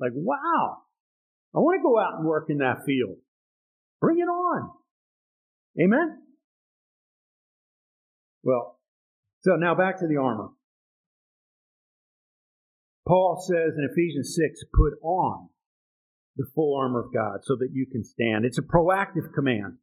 Like, 0.00 0.12
wow, 0.14 0.78
I 1.54 1.58
want 1.58 1.78
to 1.78 1.82
go 1.82 2.00
out 2.00 2.16
and 2.16 2.26
work 2.26 2.46
in 2.48 2.58
that 2.58 2.86
field. 2.86 3.18
Bring 4.00 4.20
it 4.20 4.22
on. 4.22 4.70
Amen? 5.78 6.22
Well, 8.42 8.78
so 9.42 9.56
now 9.56 9.74
back 9.74 9.98
to 10.00 10.06
the 10.06 10.16
armor. 10.16 10.48
Paul 13.06 13.42
says 13.46 13.74
in 13.76 13.88
Ephesians 13.90 14.36
6, 14.38 14.64
put 14.72 14.92
on 15.02 15.48
the 16.36 16.46
full 16.54 16.78
armor 16.78 17.04
of 17.04 17.12
God 17.12 17.40
so 17.42 17.56
that 17.56 17.70
you 17.72 17.86
can 17.90 18.04
stand. 18.04 18.44
It's 18.44 18.58
a 18.58 18.62
proactive 18.62 19.32
command. 19.34 19.78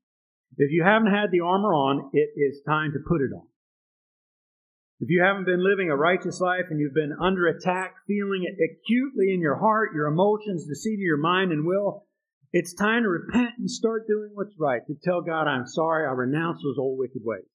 If 0.58 0.72
you 0.72 0.84
haven't 0.84 1.14
had 1.14 1.32
the 1.32 1.42
armor 1.42 1.74
on, 1.74 2.10
it 2.14 2.30
is 2.36 2.62
time 2.66 2.94
to 2.94 3.00
put 3.08 3.22
it 3.22 3.34
on. 3.36 3.48
If 5.00 5.10
you 5.10 5.22
haven't 5.22 5.46
been 5.46 5.64
living 5.64 5.92
a 5.92 5.96
righteous 5.96 6.40
life 6.40 6.66
and 6.70 6.80
you've 6.80 6.94
been 6.94 7.16
under 7.22 7.48
attack, 7.48 7.96
feeling 8.08 8.46
it 8.46 8.58
acutely 8.58 9.34
in 9.34 9.42
your 9.42 9.58
heart, 9.58 9.94
your 9.94 10.08
emotions, 10.08 10.66
the 10.66 10.76
seat 10.76 10.96
of 10.96 11.00
your 11.00 11.18
mind 11.18 11.52
and 11.52 11.68
will, 11.68 12.06
it's 12.52 12.74
time 12.74 13.04
to 13.04 13.10
repent 13.10 13.60
and 13.60 13.70
start 13.70 14.08
doing 14.08 14.32
what's 14.34 14.56
right. 14.58 14.82
To 14.88 14.96
tell 15.04 15.22
God, 15.22 15.48
I'm 15.48 15.68
sorry, 15.68 16.08
I 16.08 16.12
renounce 16.14 16.64
those 16.64 16.78
old 16.80 16.98
wicked 16.98 17.22
ways. 17.24 17.46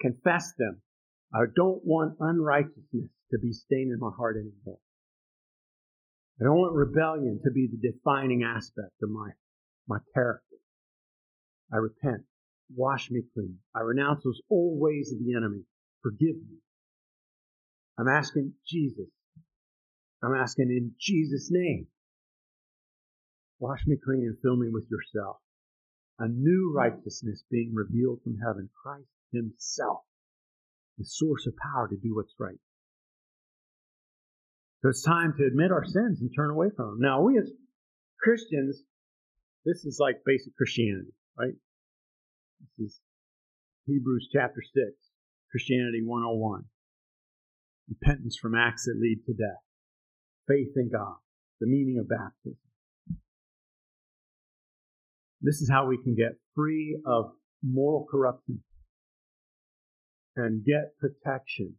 Confess 0.00 0.52
them. 0.58 0.80
I 1.34 1.44
don't 1.54 1.84
want 1.84 2.16
unrighteousness 2.20 3.10
to 3.30 3.38
be 3.38 3.52
stained 3.52 3.92
in 3.92 3.98
my 3.98 4.10
heart 4.16 4.36
anymore. 4.36 4.78
I 6.40 6.44
don't 6.44 6.58
want 6.58 6.74
rebellion 6.74 7.40
to 7.44 7.50
be 7.50 7.68
the 7.68 7.90
defining 7.90 8.42
aspect 8.42 8.92
of 9.02 9.10
my, 9.10 9.30
my 9.88 9.98
character. 10.14 10.56
I 11.72 11.76
repent. 11.76 12.22
Wash 12.74 13.10
me 13.10 13.22
clean. 13.34 13.58
I 13.74 13.80
renounce 13.80 14.24
those 14.24 14.40
old 14.50 14.80
ways 14.80 15.12
of 15.12 15.24
the 15.24 15.34
enemy. 15.34 15.62
Forgive 16.02 16.36
me. 16.36 16.58
I'm 17.98 18.08
asking 18.08 18.54
Jesus. 18.66 19.08
I'm 20.22 20.34
asking 20.34 20.70
in 20.70 20.92
Jesus' 20.98 21.48
name. 21.50 21.86
Wash 23.58 23.86
me 23.86 23.96
clean 24.02 24.22
and 24.22 24.36
fill 24.42 24.56
me 24.56 24.68
with 24.70 24.86
yourself. 24.90 25.36
A 26.18 26.28
new 26.28 26.72
righteousness 26.74 27.44
being 27.50 27.72
revealed 27.74 28.20
from 28.22 28.38
heaven. 28.38 28.68
Christ 28.82 29.06
Himself, 29.32 30.00
the 30.98 31.04
source 31.04 31.46
of 31.46 31.54
power 31.56 31.88
to 31.88 31.96
do 31.96 32.14
what's 32.14 32.34
right. 32.38 32.60
So 34.82 34.88
it's 34.88 35.02
time 35.02 35.34
to 35.38 35.46
admit 35.46 35.70
our 35.70 35.84
sins 35.84 36.20
and 36.20 36.30
turn 36.34 36.50
away 36.50 36.68
from 36.76 36.86
them. 36.86 36.98
Now, 37.00 37.22
we 37.22 37.38
as 37.38 37.50
Christians, 38.20 38.82
this 39.64 39.84
is 39.84 39.98
like 40.00 40.16
basic 40.26 40.54
Christianity, 40.56 41.12
right? 41.38 41.54
This 42.78 42.90
is 42.90 43.00
Hebrews 43.86 44.28
chapter 44.32 44.60
6, 44.60 44.74
Christianity 45.50 46.02
101. 46.04 46.64
Repentance 47.88 48.36
from 48.40 48.54
acts 48.54 48.84
that 48.84 48.98
lead 49.00 49.18
to 49.26 49.32
death. 49.32 49.62
Faith 50.48 50.72
in 50.76 50.90
God. 50.92 51.16
The 51.60 51.66
meaning 51.68 51.98
of 51.98 52.08
baptism. 52.08 52.58
This 55.40 55.60
is 55.60 55.70
how 55.70 55.86
we 55.86 55.98
can 56.02 56.14
get 56.14 56.38
free 56.54 57.00
of 57.06 57.32
moral 57.62 58.06
corruption 58.10 58.62
and 60.36 60.64
get 60.64 60.98
protection 60.98 61.74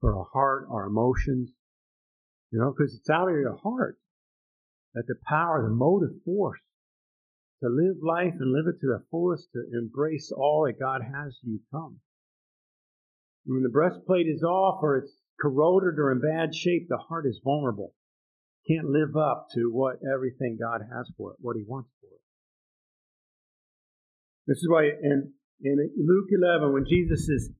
for 0.00 0.16
our 0.16 0.26
heart, 0.32 0.68
our 0.70 0.86
emotions, 0.86 1.50
you 2.50 2.58
know, 2.58 2.72
because 2.76 2.94
it's 2.94 3.10
out 3.10 3.28
of 3.28 3.34
your 3.34 3.56
heart 3.56 3.98
that 4.94 5.06
the 5.06 5.16
power, 5.28 5.62
the 5.62 5.74
motive 5.74 6.14
force 6.24 6.60
to 7.62 7.68
live 7.68 7.96
life 8.02 8.34
and 8.38 8.52
live 8.52 8.66
it 8.66 8.80
to 8.80 8.86
the 8.86 9.04
fullest, 9.10 9.48
to 9.52 9.64
embrace 9.72 10.32
all 10.34 10.66
that 10.66 10.78
God 10.78 11.00
has 11.02 11.38
you 11.42 11.60
come. 11.70 12.00
When 13.46 13.62
the 13.62 13.68
breastplate 13.68 14.26
is 14.26 14.42
off 14.42 14.80
or 14.82 14.98
it's 14.98 15.12
corroded 15.40 15.98
or 15.98 16.12
in 16.12 16.20
bad 16.20 16.54
shape, 16.54 16.88
the 16.88 16.98
heart 16.98 17.26
is 17.26 17.40
vulnerable. 17.42 17.94
Can't 18.68 18.88
live 18.88 19.16
up 19.16 19.48
to 19.54 19.70
what 19.72 20.00
everything 20.12 20.58
God 20.60 20.80
has 20.80 21.10
for 21.16 21.32
it, 21.32 21.36
what 21.40 21.56
He 21.56 21.62
wants 21.66 21.90
for 22.00 22.08
it. 22.08 22.20
This 24.46 24.58
is 24.58 24.68
why 24.68 24.90
in, 25.02 25.32
in 25.62 25.90
Luke 25.96 26.28
11, 26.30 26.72
when 26.72 26.84
Jesus 26.86 27.28
is 27.28 27.50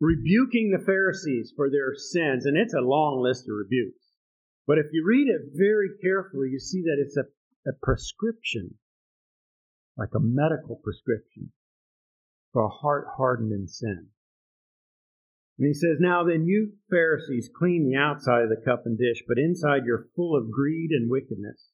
rebuking 0.00 0.70
the 0.70 0.84
Pharisees 0.84 1.52
for 1.54 1.70
their 1.70 1.94
sins, 1.94 2.46
and 2.46 2.56
it's 2.56 2.74
a 2.74 2.80
long 2.80 3.22
list 3.22 3.44
of 3.44 3.56
rebukes. 3.56 4.16
But 4.66 4.78
if 4.78 4.86
you 4.92 5.04
read 5.06 5.28
it 5.28 5.52
very 5.54 5.90
carefully, 6.02 6.48
you 6.50 6.58
see 6.58 6.82
that 6.82 6.96
it's 6.98 7.16
a, 7.16 7.24
a 7.68 7.72
prescription, 7.82 8.74
like 9.96 10.14
a 10.14 10.20
medical 10.20 10.76
prescription, 10.82 11.52
for 12.52 12.64
a 12.64 12.68
heart 12.68 13.08
hardened 13.16 13.52
in 13.52 13.68
sin. 13.68 14.06
And 15.58 15.66
he 15.66 15.74
says, 15.74 15.98
Now 16.00 16.24
then, 16.24 16.46
you 16.46 16.72
Pharisees 16.88 17.50
clean 17.54 17.86
the 17.86 17.98
outside 17.98 18.44
of 18.44 18.48
the 18.48 18.64
cup 18.64 18.86
and 18.86 18.96
dish, 18.96 19.22
but 19.28 19.38
inside 19.38 19.84
you're 19.84 20.08
full 20.16 20.34
of 20.34 20.50
greed 20.50 20.90
and 20.90 21.10
wickedness. 21.10 21.68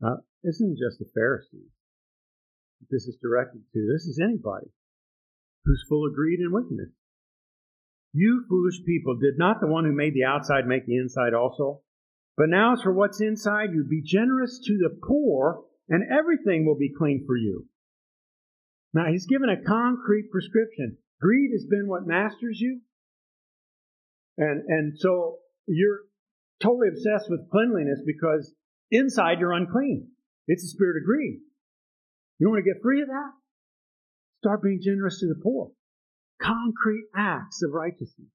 Now, 0.00 0.18
this 0.42 0.56
isn't 0.56 0.78
just 0.78 0.98
the 0.98 1.10
Pharisees. 1.14 1.70
This 2.90 3.06
is 3.06 3.16
directed 3.22 3.62
to. 3.72 3.88
This 3.92 4.06
is 4.06 4.18
anybody 4.20 4.66
who's 5.64 5.84
full 5.88 6.06
of 6.06 6.14
greed 6.14 6.40
and 6.40 6.52
wickedness. 6.52 6.90
You 8.12 8.44
foolish 8.48 8.84
people, 8.84 9.16
did 9.16 9.38
not 9.38 9.60
the 9.60 9.66
one 9.66 9.84
who 9.84 9.92
made 9.92 10.14
the 10.14 10.24
outside 10.24 10.66
make 10.66 10.86
the 10.86 10.96
inside 10.96 11.34
also? 11.34 11.80
But 12.36 12.48
now 12.48 12.74
as 12.74 12.82
for 12.82 12.92
what's 12.92 13.20
inside 13.20 13.70
you, 13.72 13.84
be 13.84 14.02
generous 14.02 14.60
to 14.66 14.78
the 14.78 14.98
poor, 15.06 15.64
and 15.88 16.04
everything 16.10 16.66
will 16.66 16.76
be 16.76 16.92
clean 16.96 17.24
for 17.26 17.36
you. 17.36 17.66
Now 18.94 19.06
he's 19.10 19.26
given 19.26 19.48
a 19.48 19.62
concrete 19.62 20.30
prescription. 20.30 20.98
Greed 21.20 21.50
has 21.52 21.66
been 21.66 21.88
what 21.88 22.06
masters 22.06 22.60
you. 22.60 22.80
And, 24.36 24.62
and 24.66 24.98
so 24.98 25.38
you're 25.66 26.00
totally 26.60 26.88
obsessed 26.88 27.30
with 27.30 27.50
cleanliness 27.50 28.00
because 28.04 28.52
inside 28.90 29.38
you're 29.40 29.52
unclean. 29.52 30.08
It's 30.46 30.64
a 30.64 30.68
spirit 30.68 30.96
of 30.96 31.06
greed. 31.06 31.40
You 32.38 32.48
want 32.48 32.64
to 32.64 32.70
get 32.70 32.82
free 32.82 33.02
of 33.02 33.08
that? 33.08 33.30
Start 34.42 34.60
being 34.60 34.80
generous 34.82 35.20
to 35.20 35.28
the 35.28 35.40
poor. 35.40 35.70
Concrete 36.42 37.06
acts 37.14 37.62
of 37.62 37.70
righteousness. 37.70 38.28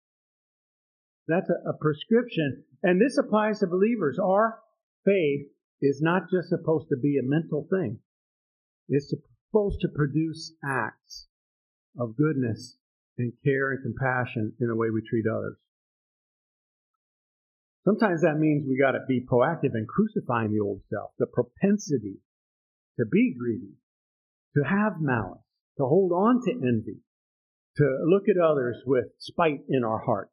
That's 1.28 1.50
a, 1.50 1.70
a 1.70 1.74
prescription. 1.74 2.64
And 2.82 3.02
this 3.02 3.18
applies 3.18 3.60
to 3.60 3.68
believers. 3.68 4.18
Our 4.18 4.58
faith 5.04 5.48
is 5.82 6.02
not 6.02 6.30
just 6.32 6.48
supposed 6.48 6.88
to 6.90 6.98
be 6.98 7.18
a 7.18 7.28
mental 7.28 7.68
thing. 7.70 8.00
It's 8.88 9.10
supposed 9.10 9.82
to 9.82 9.90
produce 9.90 10.54
acts 10.64 11.28
of 12.00 12.16
goodness 12.16 12.78
and 13.18 13.34
care 13.44 13.72
and 13.72 13.84
compassion 13.84 14.54
in 14.62 14.68
the 14.68 14.76
way 14.78 14.88
we 14.90 15.02
treat 15.10 15.26
others. 15.28 15.58
Sometimes 17.84 18.22
that 18.22 18.40
means 18.40 18.66
we 18.66 18.80
got 18.80 18.94
to 18.94 19.04
be 19.10 19.26
proactive 19.30 19.76
in 19.76 19.86
crucifying 19.90 20.54
the 20.54 20.64
old 20.64 20.82
self, 20.90 21.12
the 21.20 21.26
propensity 21.26 22.22
to 22.98 23.06
be 23.06 23.36
greedy, 23.38 23.74
to 24.56 24.64
have 24.64 25.02
malice, 25.02 25.42
to 25.78 25.86
hold 25.86 26.12
on 26.12 26.42
to 26.46 26.52
envy, 26.52 27.00
to 27.78 27.98
look 28.06 28.24
at 28.30 28.42
others 28.42 28.78
with 28.86 29.06
spite 29.20 29.62
in 29.70 29.84
our 29.84 30.00
heart 30.00 30.30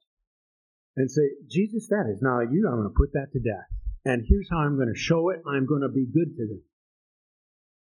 and 0.97 1.11
say, 1.11 1.23
Jesus, 1.49 1.89
that 1.89 2.11
is 2.13 2.23
not 2.23 2.53
you. 2.53 2.69
I'm 2.69 2.81
going 2.81 2.89
to 2.89 2.97
put 2.97 3.13
that 3.13 3.33
to 3.33 3.41
death. 3.41 3.69
And 4.05 4.25
here's 4.29 4.49
how 4.51 4.59
I'm 4.59 4.77
going 4.77 4.93
to 4.93 4.99
show 4.99 5.31
it. 5.31 5.41
I'm 5.47 5.67
going 5.67 5.83
to 5.83 5.89
be 5.89 6.07
good 6.07 6.37
to 6.37 6.47
them. 6.47 6.63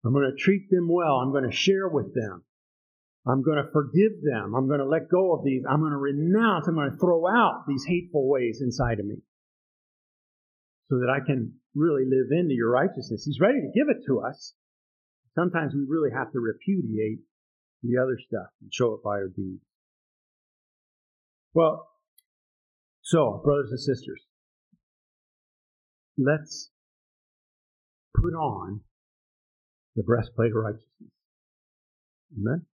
I'm 0.04 0.12
going 0.12 0.30
to 0.30 0.42
treat 0.42 0.70
them 0.70 0.88
well. 0.88 1.16
I'm 1.16 1.32
going 1.32 1.48
to 1.48 1.54
share 1.54 1.88
with 1.88 2.14
them. 2.14 2.42
I'm 3.26 3.42
going 3.42 3.58
to 3.58 3.70
forgive 3.70 4.22
them. 4.22 4.54
I'm 4.54 4.66
going 4.66 4.80
to 4.80 4.88
let 4.88 5.10
go 5.10 5.34
of 5.34 5.44
these. 5.44 5.62
I'm 5.68 5.80
going 5.80 5.92
to 5.92 5.98
renounce. 5.98 6.66
I'm 6.66 6.74
going 6.74 6.90
to 6.90 6.96
throw 6.96 7.28
out 7.28 7.64
these 7.68 7.84
hateful 7.86 8.28
ways 8.28 8.60
inside 8.62 8.98
of 8.98 9.06
me 9.06 9.16
so 10.88 10.98
that 10.98 11.10
I 11.10 11.24
can 11.24 11.54
really 11.74 12.04
live 12.04 12.32
into 12.32 12.54
your 12.54 12.70
righteousness. 12.70 13.24
He's 13.24 13.38
ready 13.40 13.60
to 13.60 13.72
give 13.74 13.88
it 13.88 14.04
to 14.06 14.20
us. 14.20 14.54
Sometimes 15.34 15.74
we 15.74 15.84
really 15.86 16.10
have 16.10 16.32
to 16.32 16.40
repudiate 16.40 17.20
the 17.82 18.00
other 18.00 18.18
stuff 18.18 18.48
and 18.60 18.72
show 18.72 18.94
it 18.94 19.02
by 19.02 19.10
our 19.10 19.28
deeds. 19.28 19.62
Well, 21.54 21.88
so, 23.02 23.40
brothers 23.44 23.70
and 23.70 23.80
sisters, 23.80 24.22
let's 26.16 26.70
put 28.14 28.34
on 28.34 28.80
the 29.96 30.02
breastplate 30.02 30.50
of 30.50 30.56
righteousness. 30.56 31.10
Amen? 32.38 32.66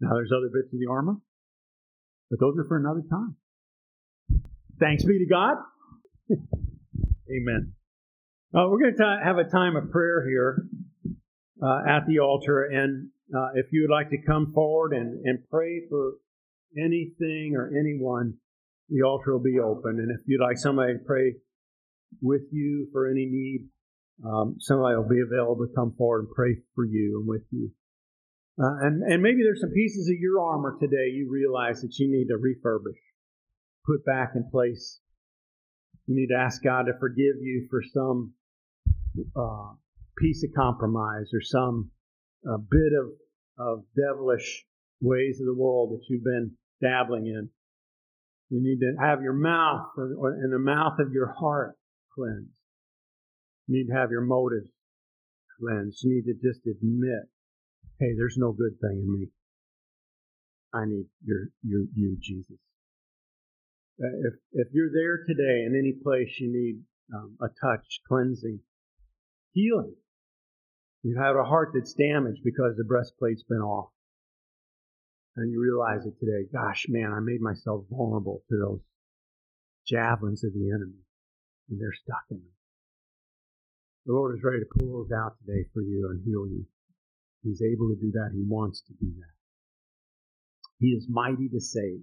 Now, 0.00 0.14
there's 0.14 0.32
other 0.36 0.50
bits 0.52 0.72
of 0.72 0.80
the 0.80 0.90
armor, 0.90 1.16
but 2.30 2.40
those 2.40 2.58
are 2.58 2.64
for 2.64 2.76
another 2.76 3.02
time. 3.08 3.36
Thanks 4.78 5.04
be 5.04 5.18
to 5.18 5.26
God. 5.26 5.56
Amen. 6.30 7.74
Uh, 8.52 8.66
we're 8.68 8.80
going 8.80 8.96
to 8.96 9.20
have 9.22 9.38
a 9.38 9.44
time 9.44 9.76
of 9.76 9.90
prayer 9.90 10.26
here 10.28 10.64
uh, 11.62 11.82
at 11.88 12.06
the 12.06 12.18
altar, 12.18 12.64
and 12.64 13.08
uh, 13.36 13.48
if 13.54 13.66
you 13.72 13.82
would 13.82 13.94
like 13.94 14.10
to 14.10 14.22
come 14.26 14.52
forward 14.52 14.92
and, 14.92 15.24
and 15.24 15.38
pray 15.50 15.82
for 15.88 16.14
anything 16.76 17.54
or 17.56 17.70
anyone, 17.78 18.34
the 18.88 19.02
altar 19.02 19.32
will 19.32 19.42
be 19.42 19.58
open. 19.58 19.98
And 19.98 20.10
if 20.10 20.20
you'd 20.26 20.40
like 20.40 20.58
somebody 20.58 20.94
to 20.94 20.98
pray 21.06 21.34
with 22.20 22.42
you 22.50 22.88
for 22.92 23.08
any 23.08 23.26
need, 23.26 23.68
um, 24.24 24.56
somebody 24.58 24.96
will 24.96 25.08
be 25.08 25.20
available 25.20 25.66
to 25.66 25.74
come 25.74 25.94
forward 25.96 26.26
and 26.26 26.34
pray 26.34 26.56
for 26.74 26.84
you 26.84 27.20
and 27.20 27.28
with 27.28 27.46
you. 27.50 27.70
Uh, 28.60 28.76
and, 28.82 29.02
and 29.02 29.22
maybe 29.22 29.42
there's 29.42 29.60
some 29.60 29.70
pieces 29.70 30.08
of 30.08 30.20
your 30.20 30.40
armor 30.40 30.76
today 30.78 31.08
you 31.12 31.28
realize 31.30 31.80
that 31.80 31.98
you 31.98 32.10
need 32.10 32.26
to 32.26 32.36
refurbish, 32.36 32.98
put 33.86 34.04
back 34.04 34.32
in 34.34 34.44
place. 34.50 35.00
You 36.06 36.16
need 36.16 36.34
to 36.34 36.38
ask 36.38 36.62
God 36.62 36.82
to 36.82 36.92
forgive 36.98 37.40
you 37.40 37.68
for 37.70 37.82
some 37.94 38.34
uh, 39.36 39.72
piece 40.18 40.44
of 40.44 40.50
compromise 40.54 41.30
or 41.32 41.40
some 41.40 41.90
uh, 42.48 42.56
bit 42.56 42.92
of, 42.98 43.10
of 43.58 43.84
devilish 43.96 44.64
ways 45.00 45.40
of 45.40 45.46
the 45.46 45.54
world 45.54 45.92
that 45.92 46.04
you've 46.08 46.24
been 46.24 46.52
dabbling 46.82 47.26
in. 47.26 47.48
You 48.50 48.60
need 48.62 48.80
to 48.80 48.94
have 49.00 49.22
your 49.22 49.32
mouth 49.32 49.86
or 49.96 50.32
and 50.32 50.52
the 50.52 50.58
mouth 50.58 50.98
of 50.98 51.12
your 51.12 51.32
heart 51.38 51.76
cleansed. 52.14 52.50
You 53.68 53.78
need 53.78 53.92
to 53.92 53.98
have 53.98 54.10
your 54.10 54.22
motives 54.22 54.68
cleansed. 55.60 56.02
You 56.02 56.16
need 56.16 56.24
to 56.24 56.34
just 56.34 56.66
admit, 56.66 57.30
hey, 58.00 58.14
there's 58.16 58.36
no 58.36 58.52
good 58.52 58.80
thing 58.80 59.02
in 59.04 59.12
me. 59.12 59.28
I 60.74 60.84
need 60.86 61.06
your, 61.24 61.48
your, 61.62 61.82
you, 61.94 62.16
Jesus. 62.20 62.58
Uh, 64.02 64.08
if, 64.26 64.34
if 64.52 64.68
you're 64.72 64.92
there 64.92 65.24
today 65.26 65.64
in 65.66 65.76
any 65.78 65.92
place 66.02 66.28
you 66.38 66.50
need 66.50 66.80
um, 67.14 67.36
a 67.42 67.48
touch, 67.48 68.00
cleansing, 68.08 68.60
healing, 69.52 69.94
you 71.02 71.16
have 71.16 71.34
had 71.34 71.40
a 71.40 71.44
heart 71.44 71.70
that's 71.74 71.94
damaged 71.94 72.40
because 72.44 72.76
the 72.76 72.84
breastplate's 72.84 73.42
been 73.42 73.62
off 73.62 73.90
and 75.36 75.50
you 75.52 75.60
realize 75.60 76.06
it 76.06 76.18
today, 76.18 76.48
gosh, 76.52 76.86
man, 76.88 77.12
I 77.12 77.20
made 77.20 77.40
myself 77.40 77.84
vulnerable 77.90 78.42
to 78.50 78.56
those 78.58 78.80
javelins 79.88 80.44
of 80.44 80.52
the 80.52 80.70
enemy, 80.70 81.00
and 81.68 81.80
they're 81.80 81.92
stuck 81.92 82.24
in 82.30 82.38
me. 82.38 82.52
The 84.06 84.12
Lord 84.12 84.36
is 84.36 84.44
ready 84.44 84.60
to 84.60 84.78
pull 84.78 85.04
those 85.04 85.12
out 85.12 85.36
today 85.38 85.64
for 85.72 85.82
you 85.82 86.08
and 86.10 86.22
heal 86.24 86.46
you. 86.46 86.66
He's 87.42 87.62
able 87.62 87.88
to 87.88 88.00
do 88.00 88.10
that. 88.12 88.32
He 88.34 88.44
wants 88.46 88.82
to 88.82 88.92
do 88.94 89.12
that. 89.16 89.34
He 90.78 90.88
is 90.88 91.06
mighty 91.08 91.48
to 91.48 91.60
save. 91.60 92.02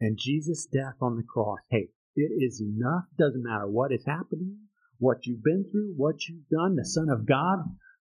And 0.00 0.18
Jesus' 0.18 0.66
death 0.66 0.94
on 1.00 1.16
the 1.16 1.22
cross, 1.22 1.58
hey, 1.70 1.88
it 2.16 2.32
is 2.38 2.60
enough. 2.60 3.04
Doesn't 3.18 3.42
matter 3.42 3.68
what 3.68 3.92
is 3.92 4.04
happening, 4.06 4.56
what 4.98 5.26
you've 5.26 5.42
been 5.42 5.64
through, 5.70 5.94
what 5.96 6.28
you've 6.28 6.48
done. 6.50 6.76
The 6.76 6.84
Son 6.84 7.08
of 7.08 7.26
God 7.26 7.58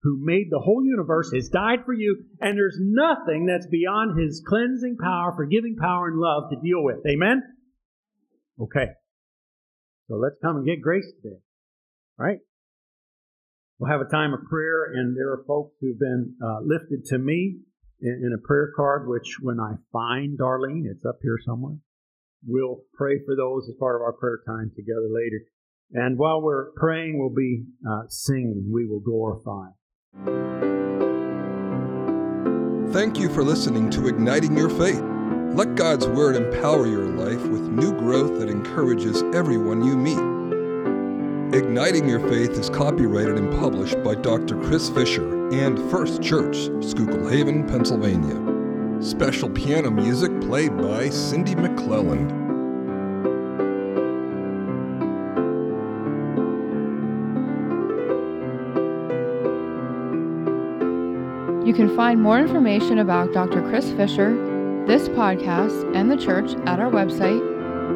who 0.06 0.24
made 0.24 0.46
the 0.50 0.60
whole 0.60 0.84
universe 0.84 1.32
has 1.34 1.48
died 1.48 1.80
for 1.84 1.92
you, 1.92 2.22
and 2.40 2.56
there's 2.56 2.78
nothing 2.80 3.46
that's 3.46 3.66
beyond 3.66 4.16
his 4.16 4.40
cleansing 4.46 4.96
power, 5.02 5.32
forgiving 5.34 5.74
power, 5.74 6.06
and 6.06 6.16
love 6.16 6.44
to 6.50 6.56
deal 6.62 6.84
with. 6.84 6.98
Amen? 7.10 7.42
Okay. 8.62 8.92
So 10.08 10.14
let's 10.14 10.36
come 10.40 10.58
and 10.58 10.64
get 10.64 10.80
grace 10.80 11.10
today. 11.20 11.40
Right? 12.16 12.38
We'll 13.80 13.90
have 13.90 14.00
a 14.00 14.08
time 14.08 14.32
of 14.32 14.44
prayer, 14.48 14.92
and 14.94 15.16
there 15.16 15.32
are 15.32 15.42
folks 15.44 15.74
who've 15.80 15.98
been 15.98 16.36
uh, 16.40 16.60
lifted 16.62 17.04
to 17.06 17.18
me 17.18 17.56
in, 18.00 18.22
in, 18.26 18.32
a 18.32 18.46
prayer 18.46 18.70
card, 18.76 19.08
which 19.08 19.38
when 19.42 19.58
I 19.58 19.74
find 19.92 20.38
Darlene, 20.38 20.84
it's 20.88 21.04
up 21.04 21.18
here 21.20 21.38
somewhere. 21.44 21.78
We'll 22.46 22.82
pray 22.94 23.18
for 23.26 23.34
those 23.34 23.68
as 23.68 23.74
part 23.80 23.96
of 23.96 24.02
our 24.02 24.12
prayer 24.12 24.38
time 24.46 24.70
together 24.76 25.08
later. 25.10 25.40
And 25.92 26.16
while 26.16 26.40
we're 26.40 26.70
praying, 26.76 27.18
we'll 27.18 27.34
be 27.34 27.64
uh, 27.84 28.02
singing, 28.08 28.70
We 28.72 28.86
Will 28.86 29.00
Glorify. 29.00 29.70
Thank 32.92 33.18
you 33.18 33.28
for 33.28 33.44
listening 33.44 33.90
to 33.90 34.08
Igniting 34.08 34.56
Your 34.56 34.70
Faith. 34.70 35.02
Let 35.54 35.74
God's 35.74 36.06
Word 36.06 36.36
empower 36.36 36.86
your 36.86 37.06
life 37.06 37.44
with 37.46 37.60
new 37.62 37.92
growth 37.98 38.38
that 38.38 38.48
encourages 38.48 39.22
everyone 39.34 39.84
you 39.84 39.96
meet. 39.96 40.18
Igniting 41.54 42.08
Your 42.08 42.20
Faith 42.28 42.52
is 42.52 42.70
copyrighted 42.70 43.36
and 43.36 43.52
published 43.58 44.02
by 44.02 44.14
Dr. 44.14 44.56
Chris 44.62 44.88
Fisher 44.88 45.52
and 45.52 45.78
First 45.90 46.22
Church, 46.22 46.56
Schuylkill 46.80 47.28
Haven, 47.28 47.66
Pennsylvania. 47.66 49.02
Special 49.02 49.50
piano 49.50 49.90
music 49.90 50.40
played 50.40 50.76
by 50.76 51.10
Cindy 51.10 51.54
McClelland. 51.54 52.45
Can 61.76 61.94
find 61.94 62.20
more 62.22 62.38
information 62.38 62.98
about 62.98 63.34
Dr. 63.34 63.60
Chris 63.68 63.90
Fisher, 63.92 64.34
this 64.86 65.10
podcast, 65.10 65.94
and 65.94 66.10
the 66.10 66.16
church 66.16 66.54
at 66.64 66.80
our 66.80 66.90
website, 66.90 67.42